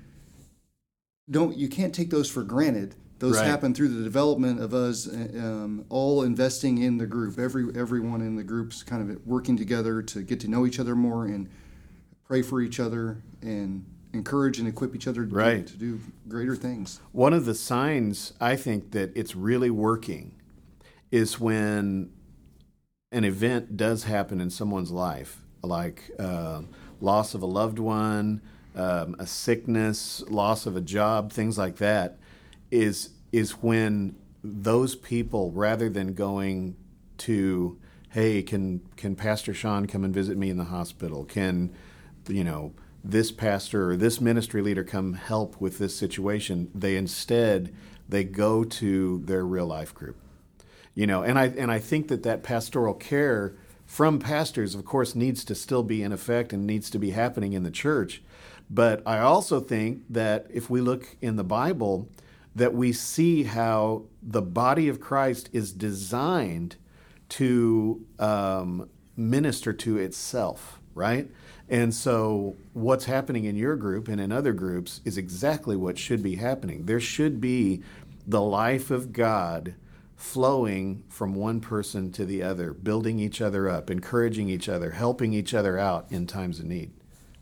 don't, 1.29 1.55
you 1.55 1.69
can't 1.69 1.93
take 1.93 2.09
those 2.09 2.29
for 2.29 2.43
granted. 2.43 2.95
Those 3.19 3.37
right. 3.37 3.45
happen 3.45 3.75
through 3.75 3.89
the 3.89 4.03
development 4.03 4.61
of 4.61 4.73
us 4.73 5.07
um, 5.07 5.85
all 5.89 6.23
investing 6.23 6.79
in 6.79 6.97
the 6.97 7.05
group. 7.05 7.37
Every 7.37 7.67
everyone 7.75 8.21
in 8.21 8.35
the 8.35 8.43
group's 8.43 8.81
kind 8.81 9.11
of 9.11 9.27
working 9.27 9.55
together 9.55 10.01
to 10.01 10.23
get 10.23 10.39
to 10.39 10.47
know 10.47 10.65
each 10.65 10.79
other 10.79 10.95
more 10.95 11.25
and 11.25 11.47
pray 12.25 12.41
for 12.41 12.61
each 12.61 12.79
other 12.79 13.21
and 13.43 13.85
encourage 14.13 14.59
and 14.59 14.67
equip 14.67 14.95
each 14.95 15.07
other 15.07 15.25
to, 15.25 15.35
right. 15.35 15.65
do, 15.65 15.71
to 15.71 15.77
do 15.77 15.99
greater 16.27 16.55
things. 16.55 16.99
One 17.11 17.33
of 17.33 17.45
the 17.45 17.55
signs 17.55 18.33
I 18.39 18.55
think 18.55 18.91
that 18.91 19.15
it's 19.15 19.35
really 19.35 19.69
working 19.69 20.33
is 21.11 21.39
when 21.39 22.11
an 23.11 23.23
event 23.23 23.77
does 23.77 24.05
happen 24.05 24.39
in 24.39 24.49
someone's 24.49 24.91
life, 24.91 25.41
like 25.61 26.11
uh, 26.17 26.61
loss 27.01 27.33
of 27.33 27.41
a 27.41 27.45
loved 27.45 27.79
one, 27.79 28.41
um, 28.75 29.15
a 29.19 29.27
sickness, 29.27 30.23
loss 30.29 30.65
of 30.65 30.75
a 30.75 30.81
job, 30.81 31.31
things 31.31 31.57
like 31.57 31.77
that, 31.77 32.17
is 32.69 33.09
is 33.31 33.51
when 33.51 34.15
those 34.43 34.95
people, 34.95 35.51
rather 35.51 35.89
than 35.89 36.13
going 36.13 36.75
to, 37.17 37.77
hey, 38.09 38.41
can 38.41 38.81
can 38.95 39.15
Pastor 39.15 39.53
Sean 39.53 39.87
come 39.87 40.03
and 40.03 40.13
visit 40.13 40.37
me 40.37 40.49
in 40.49 40.57
the 40.57 40.65
hospital? 40.65 41.25
Can 41.25 41.73
you 42.27 42.43
know 42.43 42.73
this 43.03 43.31
pastor 43.31 43.91
or 43.91 43.97
this 43.97 44.21
ministry 44.21 44.61
leader 44.61 44.83
come 44.83 45.13
help 45.13 45.59
with 45.59 45.77
this 45.77 45.95
situation? 45.95 46.69
They 46.73 46.95
instead 46.95 47.73
they 48.07 48.23
go 48.23 48.63
to 48.63 49.19
their 49.25 49.45
real 49.45 49.65
life 49.65 49.93
group 49.93 50.17
you 50.93 51.07
know 51.07 51.23
and 51.23 51.39
i 51.39 51.45
and 51.45 51.71
i 51.71 51.79
think 51.79 52.07
that 52.09 52.23
that 52.23 52.43
pastoral 52.43 52.93
care 52.93 53.55
from 53.85 54.19
pastors 54.19 54.75
of 54.75 54.85
course 54.85 55.15
needs 55.15 55.43
to 55.43 55.55
still 55.55 55.83
be 55.83 56.03
in 56.03 56.11
effect 56.11 56.53
and 56.53 56.67
needs 56.67 56.89
to 56.89 56.99
be 56.99 57.11
happening 57.11 57.53
in 57.53 57.63
the 57.63 57.71
church 57.71 58.21
but 58.69 59.01
i 59.05 59.17
also 59.19 59.59
think 59.59 60.03
that 60.09 60.45
if 60.53 60.69
we 60.69 60.81
look 60.81 61.15
in 61.21 61.35
the 61.35 61.43
bible 61.43 62.07
that 62.53 62.73
we 62.73 62.91
see 62.91 63.43
how 63.43 64.03
the 64.21 64.41
body 64.41 64.87
of 64.87 64.99
christ 64.99 65.49
is 65.53 65.71
designed 65.71 66.75
to 67.29 68.05
um, 68.19 68.89
minister 69.15 69.71
to 69.71 69.97
itself 69.97 70.80
right 70.93 71.29
and 71.69 71.93
so 71.93 72.55
what's 72.73 73.05
happening 73.05 73.45
in 73.45 73.55
your 73.55 73.75
group 73.75 74.07
and 74.07 74.19
in 74.19 74.31
other 74.31 74.53
groups 74.53 75.01
is 75.05 75.17
exactly 75.17 75.75
what 75.75 75.97
should 75.97 76.21
be 76.21 76.35
happening 76.35 76.85
there 76.85 76.99
should 76.99 77.39
be 77.39 77.81
the 78.27 78.41
life 78.41 78.91
of 78.91 79.13
god 79.13 79.75
flowing 80.21 81.03
from 81.09 81.33
one 81.33 81.59
person 81.59 82.11
to 82.11 82.23
the 82.25 82.43
other, 82.43 82.73
building 82.73 83.19
each 83.19 83.41
other 83.41 83.67
up, 83.67 83.89
encouraging 83.89 84.49
each 84.49 84.69
other, 84.69 84.91
helping 84.91 85.33
each 85.33 85.51
other 85.51 85.79
out 85.79 86.05
in 86.11 86.27
times 86.27 86.59
of 86.59 86.65
need. 86.65 86.91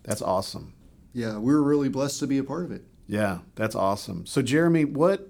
That's 0.03 0.21
awesome. 0.21 0.73
Yeah, 1.11 1.37
we're 1.37 1.61
really 1.61 1.89
blessed 1.89 2.19
to 2.21 2.27
be 2.27 2.37
a 2.37 2.43
part 2.43 2.63
of 2.63 2.71
it. 2.71 2.85
Yeah, 3.05 3.39
that's 3.55 3.75
awesome. 3.75 4.25
So, 4.25 4.41
Jeremy, 4.41 4.85
what? 4.85 5.29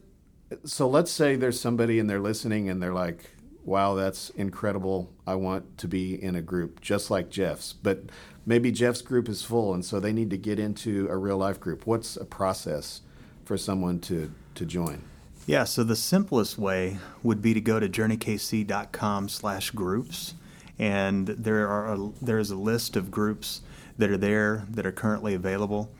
So, 0.63 0.87
let's 0.87 1.11
say 1.11 1.35
there's 1.35 1.59
somebody 1.59 1.97
and 1.97 2.07
they're 2.07 2.19
listening 2.19 2.69
and 2.69 2.83
they're 2.83 2.93
like, 2.93 3.31
wow, 3.65 3.95
that's 3.95 4.29
incredible. 4.31 5.11
I 5.27 5.35
want 5.35 5.77
to 5.79 5.87
be 5.87 6.21
in 6.21 6.35
a 6.35 6.41
group 6.41 6.81
just 6.81 7.11
like 7.11 7.29
Jeff's. 7.29 7.73
But 7.73 8.03
maybe 8.45 8.71
Jeff's 8.71 9.01
group 9.01 9.29
is 9.29 9.43
full 9.43 9.73
and 9.73 9.85
so 9.85 9.99
they 9.99 10.13
need 10.13 10.29
to 10.31 10.37
get 10.37 10.59
into 10.59 11.07
a 11.09 11.17
real 11.17 11.37
life 11.37 11.59
group. 11.59 11.85
What's 11.85 12.15
a 12.15 12.25
process 12.25 13.01
for 13.45 13.57
someone 13.57 13.99
to, 14.01 14.31
to 14.55 14.65
join? 14.65 15.03
Yeah, 15.45 15.63
so 15.63 15.83
the 15.83 15.95
simplest 15.95 16.57
way 16.57 16.99
would 17.23 17.41
be 17.41 17.53
to 17.55 17.61
go 17.61 17.79
to 17.79 17.89
journeykc.com 17.89 19.29
slash 19.29 19.71
groups. 19.71 20.35
And 20.77 21.27
there 21.27 21.67
are 21.67 21.93
a, 21.93 22.11
there 22.21 22.39
is 22.39 22.51
a 22.51 22.55
list 22.55 22.95
of 22.95 23.09
groups 23.09 23.61
that 23.97 24.09
are 24.09 24.17
there 24.17 24.65
that 24.69 24.85
are 24.85 24.91
currently 24.91 25.33
available. 25.33 25.91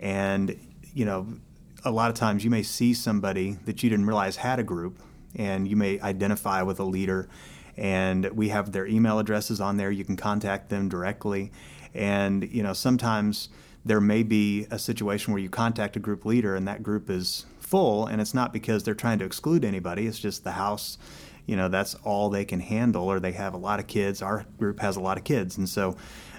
And, 0.00 0.58
you 0.94 1.04
know, 1.04 1.26
a 1.84 1.90
lot 1.90 2.10
of 2.10 2.16
times 2.16 2.44
you 2.44 2.50
may 2.50 2.62
see 2.62 2.94
somebody 2.94 3.58
that 3.64 3.82
you 3.82 3.90
didn't 3.90 4.06
realize 4.06 4.36
had 4.36 4.58
a 4.58 4.62
group, 4.62 5.00
and 5.36 5.68
you 5.68 5.76
may 5.76 6.00
identify 6.00 6.62
with 6.62 6.80
a 6.80 6.84
leader. 6.84 7.28
And 7.76 8.26
we 8.32 8.50
have 8.50 8.72
their 8.72 8.86
email 8.86 9.18
addresses 9.18 9.60
on 9.60 9.76
there. 9.76 9.90
You 9.90 10.04
can 10.04 10.16
contact 10.16 10.68
them 10.68 10.88
directly. 10.88 11.50
And, 11.94 12.50
you 12.52 12.62
know, 12.62 12.72
sometimes 12.72 13.48
there 13.84 14.00
may 14.00 14.22
be 14.22 14.66
a 14.70 14.78
situation 14.78 15.32
where 15.32 15.42
you 15.42 15.48
contact 15.48 15.96
a 15.96 16.00
group 16.00 16.24
leader 16.24 16.54
and 16.54 16.68
that 16.68 16.82
group 16.82 17.10
is 17.10 17.46
full, 17.58 18.06
and 18.06 18.20
it's 18.20 18.34
not 18.34 18.52
because 18.52 18.84
they're 18.84 18.94
trying 18.94 19.18
to 19.18 19.24
exclude 19.24 19.64
anybody. 19.64 20.06
It's 20.06 20.18
just 20.18 20.44
the 20.44 20.52
house, 20.52 20.98
you 21.46 21.56
know, 21.56 21.68
that's 21.68 21.94
all 22.04 22.28
they 22.28 22.44
can 22.44 22.60
handle, 22.60 23.10
or 23.10 23.18
they 23.18 23.32
have 23.32 23.54
a 23.54 23.56
lot 23.56 23.80
of 23.80 23.86
kids. 23.86 24.20
Our 24.20 24.44
group 24.58 24.80
has 24.80 24.96
a 24.96 25.00
lot 25.00 25.16
of 25.16 25.24
kids, 25.24 25.56
and 25.56 25.68
so 25.68 25.96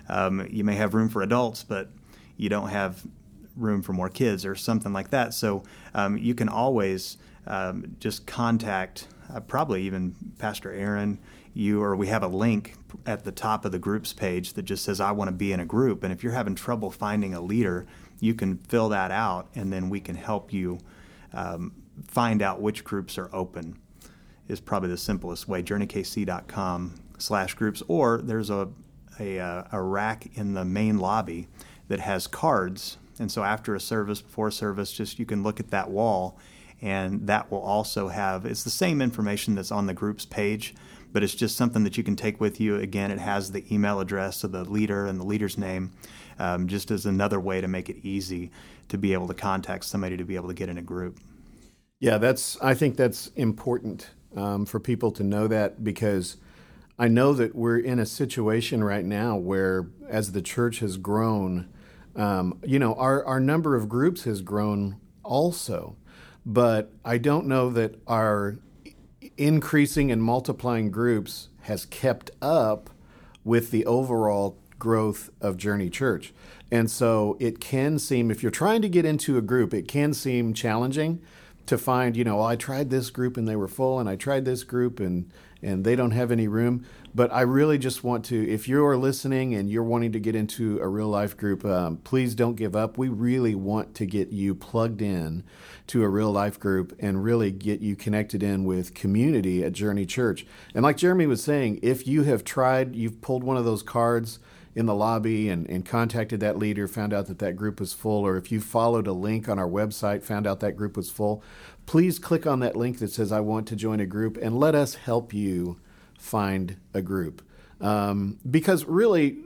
um, 0.07 0.47
you 0.51 0.63
may 0.63 0.75
have 0.75 0.93
room 0.93 1.09
for 1.09 1.23
adults, 1.23 1.63
but 1.63 1.89
you 2.37 2.49
don't 2.49 2.69
have 2.69 3.03
room 3.57 3.81
for 3.81 3.93
more 3.93 4.09
kids 4.09 4.45
or 4.45 4.55
something 4.55 4.93
like 4.93 5.09
that. 5.09 5.33
So 5.33 5.63
um, 5.93 6.17
you 6.17 6.35
can 6.35 6.49
always 6.49 7.17
um, 7.47 7.95
just 7.99 8.25
contact 8.25 9.07
uh, 9.33 9.39
probably 9.39 9.83
even 9.83 10.15
Pastor 10.37 10.71
Aaron, 10.71 11.19
you, 11.53 11.81
or 11.81 11.95
we 11.95 12.07
have 12.07 12.23
a 12.23 12.27
link 12.27 12.75
at 13.05 13.23
the 13.23 13.31
top 13.31 13.65
of 13.65 13.71
the 13.71 13.79
groups 13.79 14.13
page 14.13 14.53
that 14.53 14.63
just 14.63 14.83
says, 14.83 14.99
I 14.99 15.11
want 15.11 15.29
to 15.29 15.33
be 15.33 15.51
in 15.51 15.59
a 15.59 15.65
group. 15.65 16.03
And 16.03 16.11
if 16.11 16.23
you're 16.23 16.33
having 16.33 16.55
trouble 16.55 16.91
finding 16.91 17.33
a 17.33 17.41
leader, 17.41 17.85
you 18.19 18.33
can 18.33 18.57
fill 18.57 18.89
that 18.89 19.11
out 19.11 19.49
and 19.55 19.71
then 19.71 19.89
we 19.89 19.99
can 19.99 20.15
help 20.15 20.53
you 20.53 20.79
um, 21.33 21.73
find 22.07 22.41
out 22.41 22.61
which 22.61 22.83
groups 22.83 23.17
are 23.17 23.29
open 23.33 23.79
is 24.47 24.59
probably 24.59 24.89
the 24.89 24.97
simplest 24.97 25.47
way. 25.47 25.63
JourneyKC.com 25.63 26.95
slash 27.17 27.53
groups, 27.53 27.81
or 27.87 28.21
there's 28.21 28.49
a, 28.49 28.69
a, 29.19 29.39
uh, 29.39 29.63
a 29.71 29.81
rack 29.81 30.27
in 30.35 30.53
the 30.53 30.65
main 30.65 30.97
lobby 30.97 31.47
that 31.87 31.99
has 31.99 32.27
cards. 32.27 32.97
And 33.19 33.31
so 33.31 33.43
after 33.43 33.75
a 33.75 33.79
service, 33.79 34.21
before 34.21 34.51
service, 34.51 34.91
just 34.91 35.19
you 35.19 35.25
can 35.25 35.43
look 35.43 35.59
at 35.59 35.69
that 35.69 35.89
wall, 35.89 36.37
and 36.83 37.27
that 37.27 37.49
will 37.49 37.61
also 37.61 38.09
have 38.09 38.45
it's 38.45 38.63
the 38.63 38.69
same 38.69 39.01
information 39.01 39.55
that's 39.55 39.71
on 39.71 39.87
the 39.87 39.93
groups 39.93 40.25
page, 40.25 40.75
but 41.13 41.23
it's 41.23 41.33
just 41.33 41.55
something 41.55 41.85
that 41.85 41.97
you 41.97 42.03
can 42.03 42.17
take 42.17 42.41
with 42.41 42.59
you. 42.59 42.75
Again, 42.75 43.09
it 43.09 43.19
has 43.19 43.51
the 43.51 43.63
email 43.73 44.01
address 44.01 44.43
of 44.43 44.51
the 44.51 44.65
leader 44.65 45.05
and 45.05 45.17
the 45.17 45.23
leader's 45.23 45.57
name, 45.57 45.93
um, 46.37 46.67
just 46.67 46.91
as 46.91 47.05
another 47.05 47.39
way 47.39 47.61
to 47.61 47.69
make 47.69 47.89
it 47.89 47.95
easy 48.03 48.51
to 48.89 48.97
be 48.97 49.13
able 49.13 49.27
to 49.29 49.33
contact 49.33 49.85
somebody 49.85 50.17
to 50.17 50.25
be 50.25 50.35
able 50.35 50.49
to 50.49 50.53
get 50.53 50.67
in 50.67 50.77
a 50.77 50.81
group. 50.81 51.19
Yeah, 52.01 52.17
that's. 52.17 52.61
I 52.61 52.73
think 52.73 52.97
that's 52.97 53.27
important 53.27 54.09
um, 54.35 54.65
for 54.65 54.81
people 54.81 55.11
to 55.13 55.23
know 55.23 55.47
that 55.47 55.85
because 55.85 56.35
I 56.99 57.07
know 57.07 57.31
that 57.31 57.55
we're 57.55 57.79
in 57.79 57.97
a 57.97 58.05
situation 58.05 58.83
right 58.83 59.05
now 59.05 59.37
where, 59.37 59.87
as 60.09 60.33
the 60.33 60.41
church 60.41 60.79
has 60.79 60.97
grown, 60.97 61.69
um, 62.17 62.59
you 62.65 62.77
know, 62.77 62.93
our 62.95 63.23
our 63.23 63.39
number 63.39 63.77
of 63.77 63.87
groups 63.87 64.25
has 64.25 64.41
grown 64.41 64.99
also, 65.23 65.95
but 66.45 66.91
I 67.05 67.17
don't 67.17 67.47
know 67.47 67.69
that 67.69 67.95
our 68.07 68.57
increasing 69.37 70.11
and 70.11 70.21
multiplying 70.21 70.91
groups 70.91 71.49
has 71.61 71.85
kept 71.85 72.31
up 72.41 72.89
with 73.43 73.71
the 73.71 73.85
overall 73.85 74.57
growth 74.79 75.29
of 75.39 75.57
Journey 75.57 75.89
Church. 75.89 76.33
And 76.71 76.89
so 76.89 77.37
it 77.39 77.59
can 77.59 77.99
seem, 77.99 78.31
if 78.31 78.41
you're 78.41 78.51
trying 78.51 78.81
to 78.81 78.89
get 78.89 79.05
into 79.05 79.37
a 79.37 79.41
group, 79.41 79.73
it 79.73 79.87
can 79.87 80.13
seem 80.13 80.53
challenging 80.53 81.21
to 81.65 81.77
find, 81.77 82.17
you 82.17 82.23
know, 82.23 82.37
well, 82.37 82.45
I 82.45 82.55
tried 82.55 82.89
this 82.89 83.09
group 83.09 83.37
and 83.37 83.47
they 83.47 83.55
were 83.55 83.67
full, 83.67 83.99
and 83.99 84.09
I 84.09 84.15
tried 84.15 84.43
this 84.43 84.63
group 84.63 84.99
and 84.99 85.31
and 85.63 85.83
they 85.83 85.95
don't 85.95 86.11
have 86.11 86.31
any 86.31 86.47
room. 86.47 86.85
But 87.15 87.31
I 87.31 87.41
really 87.41 87.77
just 87.77 88.03
want 88.03 88.25
to, 88.25 88.49
if 88.49 88.67
you're 88.67 88.97
listening 88.97 89.53
and 89.53 89.69
you're 89.69 89.83
wanting 89.83 90.11
to 90.13 90.19
get 90.19 90.35
into 90.35 90.79
a 90.79 90.87
real 90.87 91.09
life 91.09 91.37
group, 91.37 91.63
um, 91.63 91.97
please 91.97 92.33
don't 92.33 92.55
give 92.55 92.75
up. 92.75 92.97
We 92.97 93.07
really 93.07 93.53
want 93.53 93.93
to 93.95 94.05
get 94.05 94.31
you 94.31 94.55
plugged 94.55 95.01
in 95.01 95.43
to 95.87 96.03
a 96.03 96.09
real 96.09 96.31
life 96.31 96.59
group 96.59 96.95
and 96.99 97.23
really 97.23 97.51
get 97.51 97.81
you 97.81 97.95
connected 97.95 98.41
in 98.41 98.65
with 98.65 98.95
community 98.95 99.63
at 99.63 99.73
Journey 99.73 100.07
Church. 100.07 100.45
And 100.73 100.83
like 100.83 100.97
Jeremy 100.97 101.27
was 101.27 101.43
saying, 101.43 101.79
if 101.83 102.07
you 102.07 102.23
have 102.23 102.43
tried, 102.43 102.95
you've 102.95 103.21
pulled 103.21 103.43
one 103.43 103.57
of 103.57 103.65
those 103.65 103.83
cards 103.83 104.39
in 104.75 104.85
the 104.85 104.95
lobby 104.95 105.49
and, 105.49 105.69
and 105.69 105.85
contacted 105.85 106.39
that 106.39 106.57
leader, 106.57 106.87
found 106.87 107.13
out 107.13 107.27
that 107.27 107.39
that 107.39 107.55
group 107.55 107.79
was 107.79 107.93
full, 107.93 108.25
or 108.25 108.37
if 108.37 108.51
you 108.51 108.59
followed 108.59 109.07
a 109.07 109.13
link 109.13 109.47
on 109.47 109.59
our 109.59 109.69
website, 109.69 110.23
found 110.23 110.47
out 110.47 110.59
that 110.59 110.75
group 110.75 110.97
was 110.97 111.09
full, 111.09 111.43
please 111.85 112.17
click 112.19 112.47
on 112.47 112.59
that 112.59 112.75
link 112.75 112.99
that 112.99 113.11
says, 113.11 113.31
I 113.31 113.39
want 113.39 113.67
to 113.67 113.75
join 113.75 113.99
a 113.99 114.05
group, 114.05 114.37
and 114.37 114.59
let 114.59 114.75
us 114.75 114.95
help 114.95 115.33
you 115.33 115.79
find 116.17 116.77
a 116.93 117.01
group. 117.01 117.41
Um, 117.79 118.39
because 118.49 118.85
really, 118.85 119.37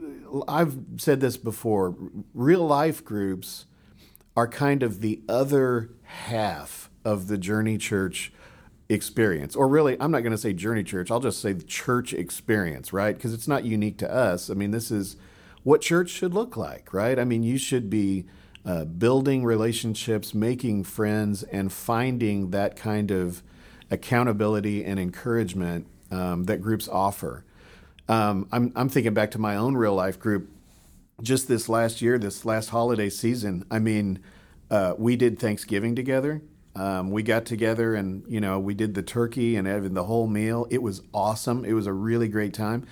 I've 0.46 0.76
said 0.96 1.20
this 1.20 1.36
before 1.36 1.96
real 2.34 2.66
life 2.66 3.04
groups 3.04 3.66
are 4.36 4.46
kind 4.48 4.82
of 4.82 5.00
the 5.00 5.20
other 5.28 5.90
half 6.04 6.90
of 7.04 7.26
the 7.26 7.38
Journey 7.38 7.78
Church 7.78 8.32
experience. 8.88 9.54
Or 9.54 9.68
really, 9.68 9.96
I'm 10.00 10.10
not 10.10 10.20
going 10.20 10.32
to 10.32 10.38
say 10.38 10.52
Journey 10.52 10.82
Church, 10.82 11.10
I'll 11.10 11.20
just 11.20 11.40
say 11.40 11.54
church 11.54 12.12
experience, 12.12 12.92
right? 12.92 13.16
Because 13.16 13.34
it's 13.34 13.48
not 13.48 13.64
unique 13.64 13.98
to 13.98 14.12
us. 14.12 14.50
I 14.50 14.54
mean, 14.54 14.70
this 14.70 14.90
is 14.90 15.16
what 15.62 15.80
church 15.80 16.10
should 16.10 16.32
look 16.32 16.56
like, 16.56 16.92
right? 16.92 17.18
I 17.18 17.24
mean, 17.24 17.42
you 17.42 17.58
should 17.58 17.90
be 17.90 18.24
uh, 18.64 18.84
building 18.84 19.44
relationships, 19.44 20.34
making 20.34 20.84
friends, 20.84 21.42
and 21.42 21.72
finding 21.72 22.50
that 22.50 22.76
kind 22.76 23.10
of 23.10 23.42
accountability 23.90 24.84
and 24.84 24.98
encouragement 24.98 25.86
um, 26.10 26.44
that 26.44 26.60
groups 26.62 26.88
offer. 26.88 27.44
Um, 28.08 28.48
I'm, 28.52 28.72
I'm 28.74 28.88
thinking 28.88 29.14
back 29.14 29.30
to 29.32 29.38
my 29.38 29.56
own 29.56 29.76
real 29.76 29.94
life 29.94 30.18
group 30.18 30.50
just 31.22 31.48
this 31.48 31.68
last 31.68 32.00
year, 32.00 32.18
this 32.18 32.44
last 32.44 32.70
holiday 32.70 33.10
season. 33.10 33.64
I 33.70 33.78
mean, 33.78 34.20
uh, 34.70 34.94
we 34.96 35.16
did 35.16 35.38
Thanksgiving 35.38 35.94
together. 35.94 36.42
Um, 36.76 37.10
we 37.10 37.22
got 37.22 37.44
together 37.44 37.94
and 37.94 38.22
you 38.28 38.40
know 38.40 38.58
we 38.58 38.74
did 38.74 38.94
the 38.94 39.02
turkey 39.02 39.56
and 39.56 39.66
having 39.66 39.94
the 39.94 40.04
whole 40.04 40.26
meal. 40.26 40.66
It 40.70 40.82
was 40.82 41.02
awesome. 41.12 41.64
It 41.64 41.72
was 41.72 41.86
a 41.86 41.92
really 41.92 42.28
great 42.28 42.54
time. 42.54 42.86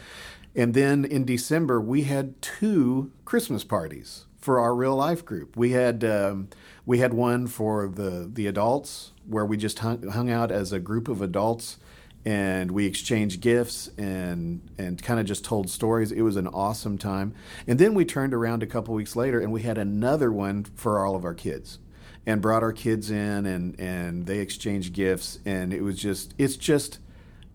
And 0.55 0.75
then 0.75 1.05
in 1.05 1.25
December 1.25 1.81
we 1.81 2.03
had 2.03 2.41
two 2.41 3.13
Christmas 3.25 3.63
parties 3.63 4.25
for 4.39 4.61
our 4.61 4.75
real 4.75 4.97
life 4.97 5.25
group. 5.25 5.57
We 5.57 5.73
had 5.73 6.05
um, 6.05 6.49
we 6.85 6.99
had 6.99 7.15
one 7.15 7.47
for 7.47 7.89
the 7.89 8.31
the 8.33 8.47
adults 8.47 9.13
where 9.27 9.45
we 9.45 9.57
just 9.57 9.81
hung, 9.81 10.07
hung 10.09 10.31
out 10.31 10.51
as 10.51 10.73
a 10.73 10.79
group 10.79 11.09
of 11.09 11.21
adults 11.21 11.79
and 12.25 12.73
we 12.73 12.87
exchanged 12.87 13.41
gifts 13.41 13.89
and 13.97 14.61
and 14.79 15.03
kind 15.03 15.21
of 15.21 15.27
just 15.27 15.45
told 15.45 15.71
stories. 15.71 16.11
It 16.11 16.23
was 16.23 16.37
an 16.37 16.49
awesome 16.49 16.99
time. 16.99 17.35
And 17.67 17.79
then 17.79 17.95
we 17.95 18.05
turned 18.05 18.35
around 18.35 18.63
a 18.63 18.67
couple 18.67 18.95
weeks 18.95 19.15
later 19.15 19.41
and 19.41 19.53
we 19.53 19.63
had 19.63 19.79
another 19.79 20.33
one 20.33 20.65
for 20.75 21.05
all 21.05 21.15
of 21.15 21.25
our 21.25 21.35
kids 21.35 21.79
and 22.27 22.43
brought 22.43 22.63
our 22.63 22.73
kids 22.73 23.11
in 23.11 23.47
and 23.47 23.79
and 23.81 24.27
they 24.27 24.41
exchanged 24.41 24.93
gifts 24.93 25.39
and 25.47 25.73
it 25.73 25.83
was 25.83 25.99
just 25.99 26.35
it's 26.37 26.57
just 26.57 26.99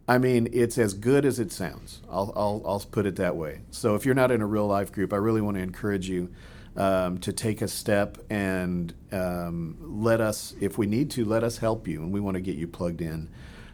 I 0.07 0.17
mean, 0.17 0.49
it's 0.51 0.77
as 0.77 0.93
good 0.93 1.25
as 1.25 1.39
it 1.39 1.53
sounds. 1.53 2.01
I'll, 2.09 2.33
I'll, 2.35 2.61
I'll 2.65 2.79
put 2.79 3.05
it 3.05 3.15
that 3.15 3.37
way. 3.37 3.61
So 3.69 3.95
if 3.95 4.05
you're 4.05 4.15
not 4.15 4.29
in 4.29 4.41
a 4.41 4.45
real 4.45 4.67
life 4.67 4.91
group, 4.91 5.13
I 5.13 5.17
really 5.17 5.39
want 5.39 5.55
to 5.55 5.63
encourage 5.63 6.09
you 6.09 6.33
um, 6.75 7.17
to 7.19 7.31
take 7.31 7.61
a 7.61 7.67
step 7.69 8.17
and 8.29 8.93
um, 9.13 9.77
let 9.79 10.19
us, 10.19 10.53
if 10.59 10.77
we 10.77 10.85
need 10.85 11.11
to, 11.11 11.23
let 11.23 11.45
us 11.45 11.59
help 11.59 11.87
you. 11.87 12.01
And 12.01 12.11
we 12.11 12.19
want 12.19 12.35
to 12.35 12.41
get 12.41 12.55
you 12.55 12.67
plugged 12.67 13.01
in 13.01 13.29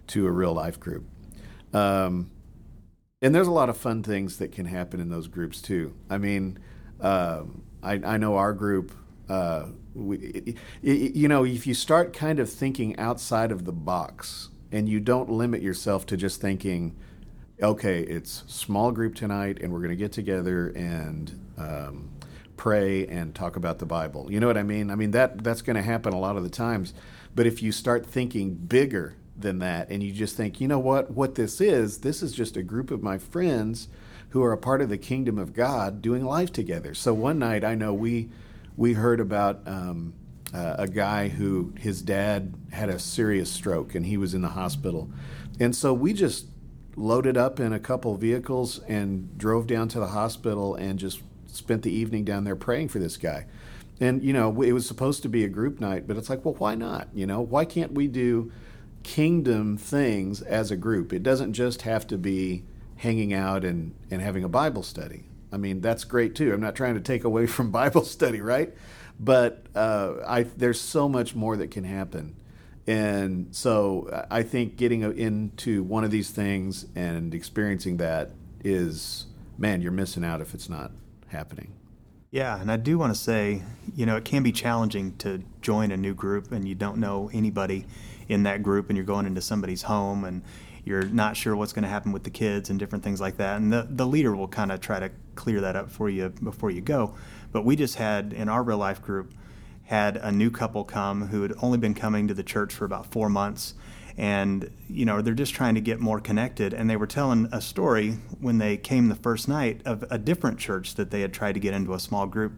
to 0.08 0.28
a 0.28 0.32
real 0.32 0.54
life 0.54 0.80
group. 0.80 1.06
Um, 1.74 2.30
and 3.22 3.34
there's 3.34 3.48
a 3.48 3.52
lot 3.52 3.70
of 3.70 3.78
fun 3.78 4.04
things 4.04 4.38
that 4.38 4.52
can 4.52 4.66
happen 4.66 5.00
in 5.00 5.10
those 5.10 5.28
groups 5.28 5.62
too. 5.62 5.96
I 6.10 6.18
mean, 6.18 6.60
uh, 7.02 7.44
I, 7.82 7.94
I, 7.94 8.18
know 8.18 8.36
our 8.36 8.54
group. 8.54 8.92
Uh, 9.30 9.68
we, 9.94 10.18
it, 10.18 10.58
it, 10.84 11.16
you 11.16 11.28
know, 11.28 11.46
if 11.46 11.68
you 11.68 11.74
start 11.74 12.14
kind 12.14 12.40
of 12.40 12.50
thinking 12.50 12.98
outside 12.98 13.52
of 13.52 13.66
the 13.66 13.72
box 13.72 14.50
and 14.72 14.88
you 14.88 15.00
don't 15.00 15.30
limit 15.30 15.62
yourself 15.62 16.06
to 16.06 16.18
just 16.18 16.40
thinking, 16.40 16.96
okay, 17.62 18.02
it's 18.02 18.44
small 18.48 18.92
group 18.92 19.16
tonight 19.16 19.60
and 19.62 19.74
we're 19.74 19.80
going 19.80 19.90
to 19.90 19.96
get 19.96 20.12
together 20.12 20.70
and 20.70 21.40
um, 21.58 22.10
pray 22.56 23.08
and 23.08 23.34
talk 23.34 23.56
about 23.56 23.80
the 23.80 23.86
Bible. 23.86 24.32
You 24.32 24.40
know 24.40 24.48
what 24.48 24.58
I 24.58 24.64
mean? 24.64 24.92
I 24.92 24.96
mean 24.96 25.12
that 25.12 25.44
that's 25.44 25.62
going 25.62 25.76
to 25.76 25.82
happen 25.82 26.14
a 26.14 26.20
lot 26.20 26.38
of 26.38 26.44
the 26.44 26.50
times. 26.50 26.94
But 27.36 27.48
if 27.48 27.62
you 27.62 27.72
start 27.72 28.06
thinking 28.06 28.54
bigger 28.56 29.16
than 29.38 29.60
that 29.60 29.90
and 29.90 30.02
you 30.02 30.12
just 30.12 30.36
think, 30.36 30.60
you 30.60 30.68
know 30.68 30.80
what, 30.80 31.12
what 31.12 31.36
this 31.36 31.62
is, 31.62 32.00
this 32.00 32.24
is 32.24 32.34
just 32.34 32.58
a 32.58 32.64
group 32.64 32.92
of 32.92 33.04
my 33.04 33.18
friends 33.18 33.88
who 34.30 34.44
are 34.44 34.52
a 34.52 34.58
part 34.58 34.82
of 34.82 34.90
the 34.90 34.98
kingdom 34.98 35.38
of 35.38 35.54
God 35.54 36.02
doing 36.02 36.26
life 36.26 36.52
together. 36.52 36.94
So 36.94 37.14
one 37.14 37.40
night 37.40 37.64
I 37.64 37.76
know 37.76 37.94
we 37.94 38.30
we 38.78 38.94
heard 38.94 39.20
about 39.20 39.68
um, 39.68 40.14
uh, 40.54 40.76
a 40.78 40.88
guy 40.88 41.28
who 41.28 41.74
his 41.78 42.02
dad 42.02 42.54
had 42.72 42.90
a 42.90 43.00
serious 43.00 43.52
stroke 43.52 43.96
and 43.96 44.06
he 44.06 44.16
was 44.16 44.34
in 44.34 44.42
the 44.42 44.50
hospital, 44.50 45.10
and 45.60 45.76
so 45.76 45.94
we 45.94 46.14
just 46.14 46.46
loaded 46.96 47.38
up 47.38 47.60
in 47.60 47.74
a 47.74 47.80
couple 47.80 48.16
vehicles 48.16 48.80
and 48.88 49.38
drove 49.38 49.68
down 49.68 49.88
to 49.88 50.00
the 50.00 50.08
hospital 50.08 50.74
and 50.76 50.98
just 50.98 51.22
spent 51.46 51.84
the 51.84 51.92
evening 51.92 52.26
down 52.26 52.44
there 52.44 52.56
praying 52.56 52.90
for 52.90 53.00
this 53.00 53.18
guy. 53.18 53.46
And, 54.00 54.24
you 54.24 54.34
know, 54.34 54.62
it 54.62 54.74
was 54.74 54.88
supposed 54.88 55.22
to 55.24 55.30
be 55.30 55.44
a 55.44 55.48
group 55.48 55.80
night, 55.80 56.08
but 56.08 56.18
it's 56.18 56.30
like, 56.30 56.44
well, 56.44 56.56
why 56.56 56.76
not? 56.76 57.08
You 57.14 57.26
know, 57.26 57.42
why 57.42 57.66
can't 57.66 57.94
we 57.94 58.08
do 58.08 58.52
kingdom 59.04 59.78
things 59.78 60.42
as 60.42 60.72
a 60.72 60.78
group? 60.78 61.14
It 61.14 61.24
doesn't 61.24 61.54
just 61.54 61.84
have 61.84 62.06
to 62.08 62.18
be 62.18 62.64
hanging 62.98 63.34
out 63.34 63.64
and, 63.64 63.94
and 64.10 64.22
having 64.22 64.44
a 64.44 64.50
Bible 64.50 64.84
study. 64.84 65.27
I 65.52 65.58
mean, 65.58 65.82
that's 65.82 66.04
great 66.04 66.36
too. 66.36 66.54
I'm 66.54 66.62
not 66.62 66.76
trying 66.76 66.96
to 66.96 67.02
take 67.02 67.24
away 67.24 67.48
from 67.48 67.72
Bible 67.72 68.04
study, 68.04 68.42
right? 68.42 68.74
But 69.20 69.66
uh, 69.76 70.16
I, 70.28 70.44
there's 70.44 70.80
so 70.80 71.10
much 71.10 71.36
more 71.36 71.58
that 71.58 71.72
can 71.72 71.84
happen. 71.84 72.36
And 72.86 73.54
so 73.54 74.26
I 74.32 74.44
think 74.44 74.78
getting 74.78 75.02
into 75.02 75.84
one 75.84 76.06
of 76.06 76.12
these 76.12 76.30
things 76.30 76.86
and 76.96 77.34
experiencing 77.34 77.98
that 77.98 78.32
is, 78.64 79.26
man, 79.58 79.82
you're 79.82 79.92
missing 79.92 80.24
out 80.24 80.40
if 80.40 80.54
it's 80.54 80.70
not 80.70 80.92
happening. 81.28 81.74
Yeah, 82.32 82.60
and 82.60 82.72
I 82.72 82.78
do 82.78 82.98
want 82.98 83.14
to 83.14 83.20
say, 83.20 83.64
you 83.96 84.06
know, 84.06 84.16
it 84.16 84.26
can 84.26 84.44
be 84.44 84.52
challenging 84.52 85.18
to 85.18 85.44
join 85.62 85.92
a 85.92 85.98
new 85.98 86.14
group 86.14 86.52
and 86.52 86.68
you 86.68 86.76
don't 86.76 86.98
know 86.98 87.30
anybody 87.34 87.86
in 88.30 88.44
that 88.44 88.64
group 88.64 88.90
and 88.90 88.98
you're 88.98 89.06
going 89.06 89.26
into 89.26 89.42
somebody's 89.42 89.84
home 89.84 90.24
and 90.24 90.44
you're 90.88 91.04
not 91.04 91.36
sure 91.36 91.56
what's 91.56 91.74
going 91.74 91.84
to 91.84 91.90
happen 91.90 92.12
with 92.12 92.24
the 92.24 92.30
kids 92.30 92.70
and 92.70 92.80
different 92.80 93.04
things 93.04 93.20
like 93.20 93.38
that. 93.38 93.58
And 93.58 93.72
the, 93.72 93.86
the 93.90 94.08
leader 94.08 94.36
will 94.36 94.48
kind 94.48 94.72
of 94.72 94.80
try 94.80 95.00
to 95.00 95.12
clear 95.36 95.62
that 95.62 95.76
up 95.76 95.92
for 95.92 96.10
you 96.10 96.30
before 96.30 96.72
you 96.72 96.82
go. 96.82 97.14
But 97.52 97.66
we 97.66 97.76
just 97.76 97.96
had, 97.96 98.32
in 98.34 98.48
our 98.48 98.64
real 98.64 98.78
life 98.78 99.02
group, 99.02 99.34
had 99.84 100.18
a 100.18 100.32
new 100.32 100.50
couple 100.50 100.84
come 100.84 101.28
who 101.28 101.42
had 101.42 101.54
only 101.62 101.78
been 101.78 101.94
coming 101.94 102.28
to 102.30 102.34
the 102.34 102.44
church 102.44 102.74
for 102.74 102.86
about 102.86 103.06
four 103.06 103.30
months 103.30 103.74
and 104.18 104.72
you 104.90 105.06
know 105.06 105.22
they're 105.22 105.34
just 105.34 105.54
trying 105.54 105.76
to 105.76 105.82
get 105.82 106.00
more 106.00 106.20
connected 106.20 106.74
and 106.74 106.90
they 106.90 106.98
were 106.98 107.08
telling 107.08 107.48
a 107.52 107.62
story 107.62 108.14
when 108.42 108.58
they 108.58 108.76
came 108.76 109.08
the 109.08 109.16
first 109.16 109.48
night 109.48 109.80
of 109.86 110.04
a 110.10 110.18
different 110.18 110.58
church 110.60 110.96
that 110.96 111.12
they 111.12 111.22
had 111.22 111.32
tried 111.32 111.54
to 111.54 111.60
get 111.60 111.74
into 111.74 111.94
a 111.94 112.00
small 112.00 112.26
group 112.26 112.52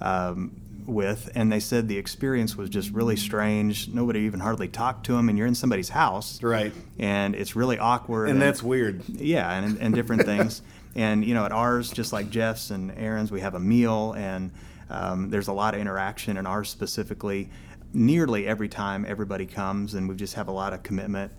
um, 0.00 0.60
with 0.88 1.30
and 1.34 1.52
they 1.52 1.60
said 1.60 1.88
the 1.88 1.98
experience 1.98 2.56
was 2.56 2.70
just 2.70 2.90
really 2.90 3.16
strange. 3.16 3.88
Nobody 3.88 4.20
even 4.20 4.40
hardly 4.40 4.68
talked 4.68 5.06
to 5.06 5.12
them 5.12 5.28
and 5.28 5.36
you're 5.36 5.46
in 5.46 5.54
somebody's 5.54 5.90
house. 5.90 6.42
Right. 6.42 6.72
And 6.98 7.34
it's 7.34 7.54
really 7.54 7.78
awkward 7.78 8.28
and, 8.28 8.32
and 8.32 8.42
that's 8.42 8.62
weird. 8.62 9.02
Yeah 9.08 9.50
and, 9.50 9.78
and 9.78 9.94
different 9.94 10.24
things. 10.24 10.62
And 10.94 11.24
you 11.24 11.34
know 11.34 11.44
at 11.44 11.52
ours 11.52 11.90
just 11.90 12.12
like 12.12 12.28
jeff's 12.28 12.70
and 12.70 12.90
aaron's 12.90 13.30
we 13.30 13.40
have 13.40 13.54
a 13.54 13.60
meal 13.60 14.14
and 14.14 14.50
um, 14.90 15.30
there's 15.30 15.48
a 15.48 15.52
lot 15.52 15.74
of 15.74 15.80
interaction 15.80 16.36
in 16.36 16.46
ours 16.46 16.68
specifically. 16.68 17.50
Nearly 17.92 18.46
every 18.46 18.68
time 18.68 19.04
everybody 19.08 19.46
comes, 19.46 19.94
and 19.94 20.08
we 20.08 20.14
just 20.14 20.34
have 20.34 20.48
a 20.48 20.52
lot 20.52 20.72
of 20.72 20.82
commitment 20.82 21.32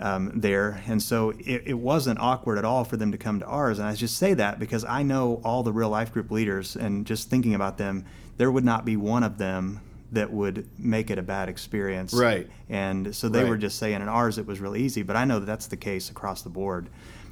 um, 0.00 0.32
there. 0.34 0.82
And 0.86 1.02
so 1.02 1.30
it, 1.30 1.62
it, 1.66 1.78
wasn't 1.78 2.20
awkward 2.20 2.58
at 2.58 2.64
all 2.64 2.84
for 2.84 2.96
them 2.96 3.12
to 3.12 3.18
come 3.18 3.40
to 3.40 3.46
ours. 3.46 3.78
And 3.78 3.88
I 3.88 3.94
just 3.94 4.16
say 4.16 4.34
that 4.34 4.58
because 4.58 4.84
I 4.84 5.02
know 5.02 5.40
all 5.44 5.62
the 5.62 5.72
real 5.72 5.88
life 5.88 6.12
group 6.12 6.30
leaders, 6.30 6.76
and 6.76 7.06
just 7.06 7.30
thinking 7.30 7.54
about 7.54 7.78
them, 7.78 8.04
there 8.36 8.50
would 8.50 8.64
not 8.64 8.84
be 8.84 8.96
one 8.96 9.22
of 9.22 9.38
them 9.38 9.80
that 10.12 10.32
would 10.32 10.66
make 10.78 11.10
it 11.10 11.18
a 11.18 11.22
bad 11.22 11.48
experience. 11.48 12.14
Right. 12.14 12.48
And 12.68 13.14
so 13.14 13.28
they 13.28 13.42
right. 13.42 13.48
were 13.48 13.56
just 13.56 13.78
saying 13.78 14.00
in 14.00 14.08
ours 14.08 14.38
it 14.38 14.46
was 14.46 14.60
really 14.60 14.82
easy, 14.82 15.02
but 15.02 15.16
I 15.16 15.24
know 15.24 15.38
that 15.38 15.46
that's 15.46 15.66
the 15.66 15.76
case 15.76 16.10
across 16.10 16.42
the 16.42 16.48
board. 16.48 16.88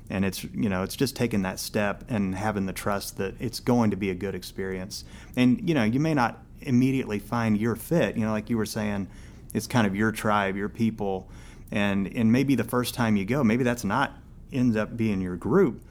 And 0.09 0.25
it's 0.25 0.45
you 0.45 0.69
know 0.69 0.85
it's 0.85 0.95
just 0.95 1.17
taking 1.17 1.43
that 1.43 1.59
step 1.59 2.05
and 2.09 2.35
having 2.35 2.67
the 2.67 2.73
trust 2.73 3.17
that 3.19 3.35
it's 3.41 3.59
going 3.59 3.91
to 3.91 3.97
be 3.97 4.11
a 4.11 4.15
good 4.15 4.37
experience. 4.37 5.05
And 5.37 5.69
you 5.69 5.75
know 5.75 5.83
you 5.83 5.99
may 5.99 6.15
not 6.15 6.39
immediately 6.61 7.19
find 7.19 7.59
your 7.59 7.75
fit. 7.75 8.17
You 8.17 8.25
know, 8.25 8.33
like 8.33 8.49
you 8.49 8.57
were 8.57 8.67
saying, 8.67 9.09
it's 9.53 9.67
kind 9.67 9.87
of 9.87 9.97
your 9.97 10.13
tribe, 10.13 10.57
your 10.57 10.69
people, 10.69 11.29
and 11.71 12.07
and 12.15 12.31
maybe 12.33 12.55
the 12.55 12.65
first 12.65 12.95
time 12.95 13.17
you 13.17 13.25
go, 13.25 13.43
maybe 13.43 13.65
that's 13.65 13.85
not 13.85 14.13
ends 14.53 14.77
up 14.77 14.97
being 14.97 15.21
your 15.21 15.37
group. 15.37 15.83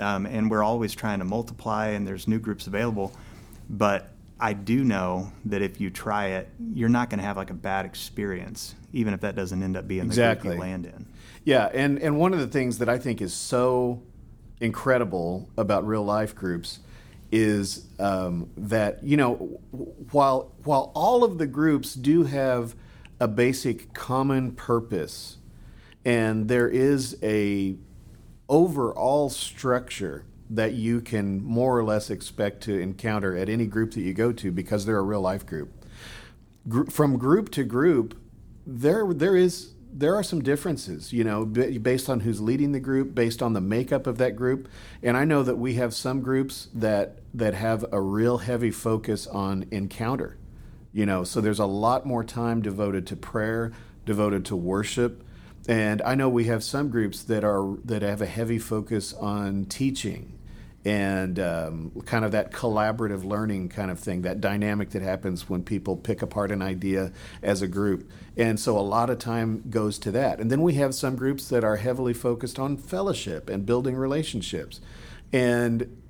Um, 0.00 0.26
and 0.26 0.50
we're 0.50 0.62
always 0.62 0.94
trying 0.94 1.18
to 1.18 1.24
multiply, 1.24 1.88
and 1.88 2.06
there's 2.06 2.26
new 2.26 2.38
groups 2.38 2.66
available. 2.66 3.12
But 3.68 4.08
I 4.40 4.54
do 4.54 4.84
know 4.84 5.32
that 5.46 5.62
if 5.62 5.80
you 5.80 5.90
try 5.90 6.28
it, 6.28 6.48
you're 6.74 6.88
not 6.88 7.10
going 7.10 7.18
to 7.18 7.24
have 7.24 7.36
like 7.36 7.50
a 7.50 7.54
bad 7.54 7.84
experience, 7.84 8.74
even 8.92 9.14
if 9.14 9.20
that 9.20 9.36
doesn't 9.36 9.62
end 9.62 9.76
up 9.76 9.86
being 9.86 10.08
the 10.08 10.14
group 10.14 10.44
you 10.44 10.60
land 10.60 10.86
in. 10.86 11.06
Yeah, 11.44 11.68
and 11.72 11.98
and 11.98 12.18
one 12.18 12.32
of 12.32 12.40
the 12.40 12.46
things 12.46 12.78
that 12.78 12.88
I 12.88 12.98
think 12.98 13.20
is 13.20 13.34
so 13.34 14.02
incredible 14.60 15.48
about 15.56 15.86
real 15.86 16.04
life 16.04 16.34
groups 16.34 16.78
is 17.30 17.84
um, 17.98 18.50
that 18.56 19.02
you 19.02 19.16
know 19.16 19.34
while 20.10 20.52
while 20.64 20.92
all 20.94 21.24
of 21.24 21.38
the 21.38 21.46
groups 21.46 21.94
do 21.94 22.24
have 22.24 22.74
a 23.22 23.28
basic 23.28 23.94
common 23.94 24.50
purpose, 24.50 25.38
and 26.04 26.48
there 26.48 26.68
is 26.68 27.16
a 27.22 27.76
overall 28.48 29.30
structure 29.30 30.24
that 30.50 30.72
you 30.72 31.00
can 31.00 31.40
more 31.44 31.78
or 31.78 31.84
less 31.84 32.10
expect 32.10 32.64
to 32.64 32.76
encounter 32.76 33.36
at 33.36 33.48
any 33.48 33.64
group 33.64 33.92
that 33.92 34.00
you 34.00 34.12
go 34.12 34.32
to 34.32 34.50
because 34.50 34.84
they're 34.84 34.98
a 34.98 35.02
real 35.02 35.20
life 35.20 35.46
group. 35.46 35.70
Gr- 36.68 36.90
from 36.90 37.16
group 37.16 37.50
to 37.52 37.62
group, 37.62 38.20
there 38.66 39.14
there 39.14 39.36
is 39.36 39.74
there 39.92 40.16
are 40.16 40.24
some 40.24 40.42
differences, 40.42 41.12
you 41.12 41.22
know, 41.22 41.44
b- 41.44 41.78
based 41.78 42.10
on 42.10 42.20
who's 42.20 42.40
leading 42.40 42.72
the 42.72 42.80
group, 42.80 43.14
based 43.14 43.40
on 43.40 43.52
the 43.52 43.60
makeup 43.60 44.08
of 44.08 44.18
that 44.18 44.34
group. 44.34 44.68
And 45.00 45.16
I 45.16 45.24
know 45.24 45.44
that 45.44 45.58
we 45.58 45.74
have 45.74 45.94
some 45.94 46.22
groups 46.22 46.66
that 46.74 47.20
that 47.34 47.54
have 47.54 47.84
a 47.92 48.00
real 48.00 48.38
heavy 48.38 48.72
focus 48.72 49.28
on 49.28 49.66
encounter. 49.70 50.38
You 50.92 51.06
know, 51.06 51.24
so 51.24 51.40
there's 51.40 51.58
a 51.58 51.66
lot 51.66 52.04
more 52.04 52.22
time 52.22 52.60
devoted 52.60 53.06
to 53.08 53.16
prayer, 53.16 53.72
devoted 54.04 54.44
to 54.46 54.56
worship. 54.56 55.24
And 55.66 56.02
I 56.02 56.14
know 56.14 56.28
we 56.28 56.44
have 56.44 56.62
some 56.62 56.90
groups 56.90 57.22
that 57.24 57.44
are 57.44 57.76
that 57.84 58.02
have 58.02 58.20
a 58.20 58.26
heavy 58.26 58.58
focus 58.58 59.14
on 59.14 59.64
teaching 59.66 60.38
and 60.84 61.38
um, 61.38 61.92
kind 62.06 62.24
of 62.24 62.32
that 62.32 62.50
collaborative 62.50 63.24
learning 63.24 63.68
kind 63.68 63.90
of 63.90 64.00
thing, 64.00 64.22
that 64.22 64.40
dynamic 64.40 64.90
that 64.90 65.02
happens 65.02 65.48
when 65.48 65.62
people 65.62 65.96
pick 65.96 66.22
apart 66.22 66.50
an 66.50 66.60
idea 66.60 67.12
as 67.42 67.62
a 67.62 67.68
group. 67.68 68.10
And 68.36 68.58
so 68.58 68.76
a 68.76 68.80
lot 68.80 69.08
of 69.08 69.18
time 69.18 69.62
goes 69.70 69.98
to 70.00 70.10
that. 70.10 70.40
And 70.40 70.50
then 70.50 70.60
we 70.60 70.74
have 70.74 70.94
some 70.94 71.14
groups 71.14 71.48
that 71.50 71.62
are 71.62 71.76
heavily 71.76 72.14
focused 72.14 72.58
on 72.58 72.76
fellowship 72.76 73.48
and 73.48 73.64
building 73.64 73.94
relationships. 73.94 74.80
And 75.32 76.01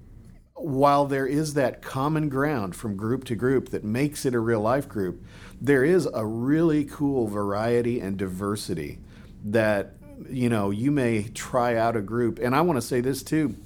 while 0.55 1.07
there 1.07 1.27
is 1.27 1.55
that 1.55 1.83
common 1.83 2.29
ground 2.29 2.77
from 2.77 2.97
group 2.97 3.25
to 3.25 3.35
group 3.35 3.71
that 3.71 3.85
makes 3.85 4.25
it 4.25 4.35
a 4.35 4.41
real 4.41 4.61
life 4.61 4.89
group, 4.89 5.25
there 5.61 5.85
is 5.85 6.07
a 6.13 6.25
really 6.25 6.85
cool 6.85 7.27
variety 7.27 8.01
and 8.01 8.17
diversity 8.17 8.99
that 9.45 9.95
you 10.29 10.49
know 10.49 10.71
you 10.71 10.91
may 10.91 11.25
try 11.25 11.77
out 11.77 11.97
a 11.97 12.03
group. 12.03 12.39
And 12.39 12.55
I 12.55 12.61
want 12.61 12.77
to 12.77 12.87
say 12.87 13.01
this 13.01 13.23
too 13.23 13.57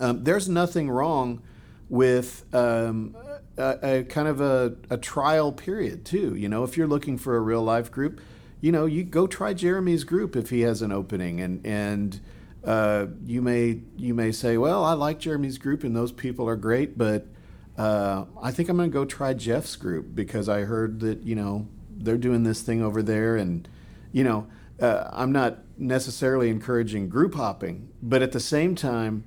um, 0.00 0.24
there's 0.24 0.48
nothing 0.48 0.90
wrong 0.90 1.42
with 1.88 2.44
um, 2.54 3.16
a, 3.56 3.78
a, 3.82 4.04
kind 4.04 4.28
of 4.28 4.40
a, 4.40 4.76
a, 4.90 4.98
trial 4.98 5.52
period 5.52 6.04
too. 6.04 6.34
You 6.34 6.48
know, 6.48 6.64
if 6.64 6.76
you're 6.76 6.88
looking 6.88 7.16
for 7.16 7.36
a 7.36 7.40
real 7.40 7.62
life 7.62 7.90
group, 7.90 8.20
you 8.60 8.72
know, 8.72 8.86
you 8.86 9.04
go 9.04 9.26
try 9.26 9.54
Jeremy's 9.54 10.04
group 10.04 10.36
if 10.36 10.50
he 10.50 10.62
has 10.62 10.82
an 10.82 10.92
opening, 10.92 11.40
and 11.40 11.64
and 11.64 12.20
uh, 12.66 13.06
you 13.24 13.40
may 13.40 13.80
you 13.96 14.12
may 14.12 14.32
say, 14.32 14.58
well, 14.58 14.84
I 14.84 14.92
like 14.94 15.20
Jeremy's 15.20 15.56
group 15.56 15.84
and 15.84 15.94
those 15.94 16.12
people 16.12 16.48
are 16.48 16.56
great, 16.56 16.98
but 16.98 17.26
uh, 17.78 18.24
I 18.42 18.50
think 18.50 18.68
I'm 18.68 18.76
going 18.76 18.90
to 18.90 18.92
go 18.92 19.04
try 19.04 19.34
Jeff's 19.34 19.76
group 19.76 20.14
because 20.14 20.48
I 20.48 20.62
heard 20.62 21.00
that 21.00 21.22
you 21.22 21.36
know 21.36 21.68
they're 21.96 22.18
doing 22.18 22.42
this 22.42 22.62
thing 22.62 22.82
over 22.82 23.02
there, 23.02 23.36
and 23.36 23.68
you 24.12 24.24
know, 24.24 24.48
uh, 24.80 25.08
I'm 25.12 25.30
not 25.30 25.58
necessarily 25.78 26.50
encouraging 26.50 27.08
group 27.08 27.34
hopping, 27.34 27.88
but 28.02 28.20
at 28.20 28.32
the 28.32 28.40
same 28.40 28.74
time 28.74 29.24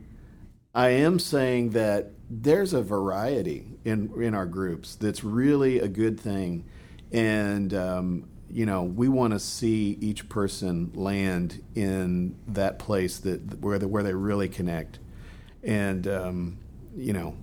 I 0.73 0.89
am 0.89 1.17
saying 1.17 1.71
that 1.71 2.11
there's 2.29 2.73
a 2.73 2.81
variety 2.81 3.77
in 3.85 4.11
in 4.21 4.35
our 4.35 4.45
groups 4.45 4.95
that's 4.95 5.23
really 5.23 5.79
a 5.79 5.87
good 5.87 6.19
thing, 6.19 6.65
and 7.11 7.73
um, 7.73 8.29
you 8.51 8.65
know 8.65 8.83
we 8.83 9.07
want 9.07 9.33
to 9.33 9.39
see 9.39 9.97
each 10.01 10.29
person 10.29 10.91
land 10.93 11.63
in 11.75 12.35
that 12.47 12.79
place 12.79 13.19
that 13.19 13.59
where 13.61 13.79
they, 13.79 13.85
where 13.85 14.03
they 14.03 14.13
really 14.13 14.49
connect, 14.49 14.99
and 15.63 16.07
um, 16.07 16.57
you 16.95 17.13
know, 17.13 17.35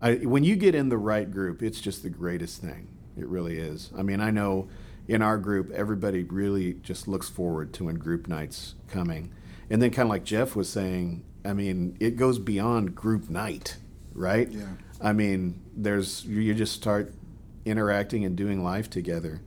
I, 0.00 0.14
when 0.16 0.44
you 0.44 0.56
get 0.56 0.74
in 0.74 0.88
the 0.88 0.98
right 0.98 1.30
group, 1.30 1.62
it's 1.62 1.80
just 1.80 2.02
the 2.02 2.10
greatest 2.10 2.60
thing. 2.60 2.88
It 3.16 3.26
really 3.26 3.58
is. 3.58 3.90
I 3.96 4.02
mean, 4.02 4.20
I 4.20 4.30
know 4.30 4.68
in 5.08 5.20
our 5.20 5.36
group, 5.36 5.70
everybody 5.72 6.24
really 6.24 6.74
just 6.74 7.08
looks 7.08 7.28
forward 7.28 7.72
to 7.74 7.84
when 7.84 7.96
group 7.96 8.28
nights 8.28 8.74
coming, 8.88 9.32
and 9.70 9.82
then 9.82 9.90
kind 9.90 10.06
of 10.06 10.10
like 10.10 10.24
Jeff 10.24 10.56
was 10.56 10.68
saying 10.68 11.24
I 11.44 11.52
mean, 11.52 11.96
it 12.00 12.16
goes 12.16 12.38
beyond 12.38 12.94
group 12.94 13.28
night, 13.28 13.76
right? 14.12 14.48
Yeah. 14.48 14.66
I 15.00 15.12
mean, 15.12 15.60
there's 15.76 16.24
you 16.24 16.54
just 16.54 16.74
start 16.74 17.12
interacting 17.64 18.24
and 18.24 18.36
doing 18.36 18.62
life 18.62 18.88
together, 18.88 19.40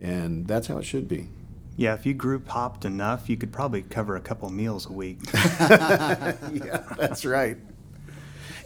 and 0.00 0.46
that's 0.46 0.66
how 0.66 0.78
it 0.78 0.84
should 0.84 1.08
be. 1.08 1.28
Yeah, 1.76 1.94
if 1.94 2.04
you 2.04 2.14
group 2.14 2.48
hopped 2.48 2.84
enough, 2.84 3.28
you 3.28 3.36
could 3.36 3.52
probably 3.52 3.82
cover 3.82 4.16
a 4.16 4.20
couple 4.20 4.50
meals 4.50 4.86
a 4.86 4.92
week. 4.92 5.18
yeah, 5.34 6.84
that's 6.98 7.24
right. 7.24 7.56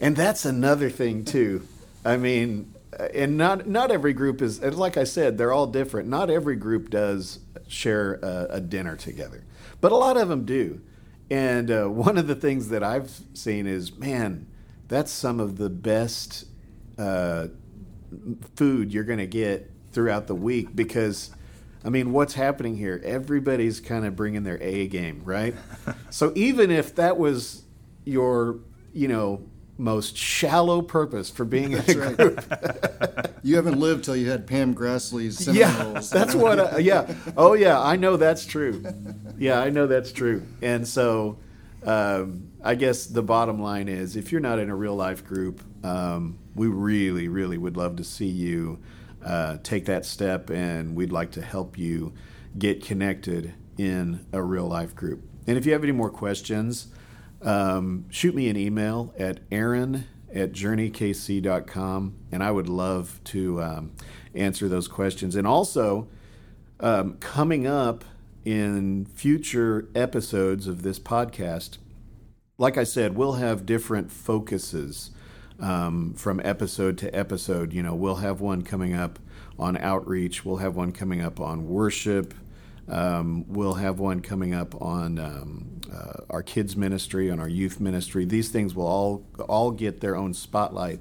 And 0.01 0.17
that's 0.17 0.45
another 0.45 0.91
thing 0.91 1.25
too. 1.25 1.67
I 2.05 2.17
mean, 2.17 2.75
and 3.15 3.37
not 3.37 3.69
not 3.69 3.91
every 3.91 4.13
group 4.13 4.43
is 4.43 4.61
like 4.61 4.97
I 4.97 5.05
said, 5.05 5.39
they're 5.39 5.53
all 5.53 5.67
different. 5.67 6.09
Not 6.09 6.31
every 6.31 6.57
group 6.57 6.91
does 6.91 7.39
share 7.69 8.15
a, 8.15 8.47
a 8.51 8.61
dinner 8.61 8.97
together, 8.97 9.45
but 9.81 9.93
a 9.93 9.97
lot 9.97 10.17
of 10.17 10.29
them 10.29 10.45
do. 10.45 10.81
And 11.31 11.71
uh, 11.71 11.87
one 11.87 12.19
of 12.19 12.27
the 12.27 12.35
things 12.35 12.69
that 12.69 12.83
I've 12.83 13.11
seen 13.33 13.67
is, 13.67 13.97
man, 13.97 14.47
that's 14.89 15.11
some 15.11 15.41
of 15.41 15.57
the 15.57 15.71
best 15.71 16.47
uh, 16.99 17.49
food 18.57 18.93
you're 18.93 19.05
going 19.05 19.19
to 19.19 19.27
get 19.27 19.71
throughout 19.95 20.27
the 20.27 20.35
week 20.35 20.75
because, 20.75 21.31
I 21.85 21.89
mean, 21.89 22.13
what's 22.13 22.35
happening 22.35 22.77
here? 22.77 23.01
Everybody's 23.05 23.81
kind 23.81 24.05
of 24.05 24.17
bringing 24.17 24.43
their 24.43 24.61
A 24.63 24.89
game, 24.89 25.23
right? 25.25 25.55
so 26.11 26.33
even 26.35 26.71
if 26.71 26.95
that 26.97 27.17
was 27.17 27.63
your, 28.05 28.59
you 28.93 29.09
know, 29.09 29.43
most 29.79 30.17
shallow 30.17 30.83
purpose 30.83 31.31
for 31.31 31.45
being 31.45 31.73
in 31.73 31.79
a 31.79 31.95
right. 31.95 32.17
group. 32.17 33.31
You 33.45 33.57
haven't 33.57 33.79
lived 33.79 34.05
till 34.05 34.17
you 34.17 34.31
had 34.31 34.47
Pam 34.47 34.75
Grassley's 34.75 35.37
cinnamon 35.37 35.97
yeah, 35.97 36.01
that's 36.13 36.35
what. 36.35 36.59
I, 36.59 36.79
yeah. 36.79 37.15
Oh 37.37 37.53
yeah, 37.53 37.79
I 37.79 37.97
know 37.97 38.17
that's 38.17 38.47
true. 38.47 38.83
Yeah, 39.37 39.61
I 39.61 39.69
know 39.69 39.87
that's 39.87 40.13
true. 40.13 40.47
And 40.63 40.89
so, 40.89 41.37
um, 41.85 42.49
I 42.63 42.75
guess 42.75 43.05
the 43.05 43.23
bottom 43.23 43.61
line 43.61 43.89
is, 43.89 44.17
if 44.17 44.33
you're 44.33 44.41
not 44.41 44.61
in 44.61 44.71
a 44.71 44.75
real 44.75 44.97
life 44.97 45.27
group, 45.27 45.61
um, 45.85 46.39
we 46.55 46.69
really, 46.69 47.29
really 47.29 47.59
would 47.59 47.77
love 47.77 47.97
to 47.97 48.05
see 48.05 48.29
you 48.29 48.79
uh, 49.25 49.59
take 49.63 49.87
that 49.87 50.05
step, 50.05 50.51
and 50.51 50.95
we'd 50.95 51.13
like 51.13 51.31
to 51.33 51.43
help 51.43 51.79
you 51.79 52.13
get 52.59 52.85
connected 52.85 53.55
in 53.79 54.27
a 54.33 54.43
real 54.43 54.67
life 54.67 54.95
group. 54.95 55.23
And 55.47 55.59
if 55.59 55.67
you 55.67 55.73
have 55.73 55.83
any 55.83 55.93
more 55.93 56.11
questions, 56.11 56.89
um, 57.43 58.07
shoot 58.11 58.35
me 58.35 58.49
an 58.49 58.57
email 58.57 59.15
at 59.19 59.41
aaron 59.51 60.05
at 60.35 60.53
journeykc.com, 60.53 62.15
and 62.33 62.43
I 62.43 62.51
would 62.51 62.69
love 62.69 63.21
to 63.25 63.63
um, 63.63 63.93
answer 64.35 64.69
those 64.69 64.89
questions. 64.89 65.37
And 65.37 65.47
also, 65.47 66.09
um, 66.81 67.15
coming 67.19 67.67
up 67.67 68.05
in 68.45 69.07
future 69.07 69.89
episodes 69.95 70.67
of 70.67 70.83
this 70.83 70.99
podcast, 70.99 71.79
like 72.59 72.77
I 72.77 72.85
said, 72.85 73.17
we'll 73.17 73.35
have 73.35 73.67
different 73.67 74.11
focuses 74.11 75.11
um, 75.61 76.15
from 76.15 76.41
episode 76.45 76.99
to 76.99 77.15
episode. 77.15 77.73
You 77.73 77.83
know, 77.83 77.95
we'll 77.95 78.17
have 78.17 78.41
one 78.41 78.63
coming 78.63 78.95
up 78.95 79.19
on 79.59 79.77
outreach, 79.77 80.45
we'll 80.45 80.57
have 80.57 80.77
one 80.77 80.93
coming 80.93 81.21
up 81.21 81.41
on 81.41 81.69
worship. 81.69 82.35
Um, 82.87 83.47
we'll 83.49 83.75
have 83.75 83.99
one 83.99 84.21
coming 84.21 84.53
up 84.53 84.81
on 84.83 85.19
um, 85.19 85.81
uh, 85.91 86.25
our 86.29 86.43
kids 86.43 86.77
ministry, 86.77 87.31
on 87.31 87.41
our 87.41 87.49
youth 87.49 87.81
ministry. 87.81 88.27
These 88.27 88.51
things 88.51 88.75
will 88.75 88.87
all 88.87 89.25
all 89.49 89.71
get 89.71 90.01
their 90.01 90.17
own 90.17 90.35
spotlight 90.35 91.01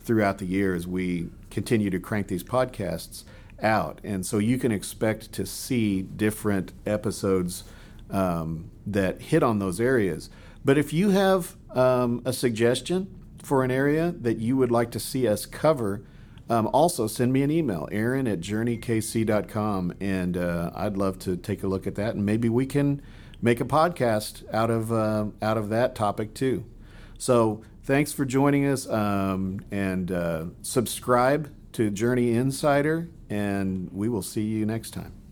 throughout 0.00 0.38
the 0.38 0.46
year 0.46 0.74
as 0.74 0.86
we 0.86 1.30
continue 1.50 1.90
to 1.90 1.98
crank 1.98 2.28
these 2.28 2.44
podcasts 2.44 3.24
out. 3.62 4.00
And 4.04 4.24
so 4.24 4.38
you 4.38 4.58
can 4.58 4.70
expect 4.70 5.32
to 5.32 5.46
see 5.46 6.02
different 6.02 6.72
episodes 6.86 7.64
um, 8.10 8.70
that 8.86 9.20
hit 9.20 9.42
on 9.42 9.58
those 9.58 9.80
areas. 9.80 10.30
But 10.64 10.78
if 10.78 10.92
you 10.92 11.10
have 11.10 11.56
um, 11.74 12.22
a 12.24 12.32
suggestion 12.32 13.08
for 13.44 13.64
an 13.64 13.70
area 13.70 14.14
that 14.20 14.38
you 14.38 14.56
would 14.56 14.70
like 14.70 14.90
to 14.92 15.00
see 15.00 15.28
us 15.28 15.46
cover, 15.46 16.02
um, 16.48 16.68
also, 16.72 17.06
send 17.06 17.32
me 17.32 17.42
an 17.42 17.50
email, 17.50 17.88
aaron 17.90 18.26
at 18.26 18.40
journeykc.com, 18.40 19.94
and 19.98 20.36
uh, 20.36 20.70
I'd 20.74 20.96
love 20.96 21.18
to 21.20 21.36
take 21.36 21.62
a 21.62 21.66
look 21.66 21.86
at 21.86 21.94
that, 21.94 22.14
and 22.14 22.26
maybe 22.26 22.50
we 22.50 22.66
can 22.66 23.00
make 23.40 23.60
a 23.60 23.64
podcast 23.64 24.44
out 24.52 24.70
of 24.70 24.92
uh, 24.92 25.26
out 25.40 25.56
of 25.56 25.70
that 25.70 25.94
topic 25.94 26.34
too. 26.34 26.64
So, 27.16 27.62
thanks 27.84 28.12
for 28.12 28.26
joining 28.26 28.66
us, 28.66 28.86
um, 28.88 29.60
and 29.70 30.12
uh, 30.12 30.44
subscribe 30.60 31.50
to 31.72 31.90
Journey 31.90 32.34
Insider, 32.34 33.08
and 33.30 33.90
we 33.90 34.10
will 34.10 34.22
see 34.22 34.42
you 34.42 34.66
next 34.66 34.90
time. 34.90 35.23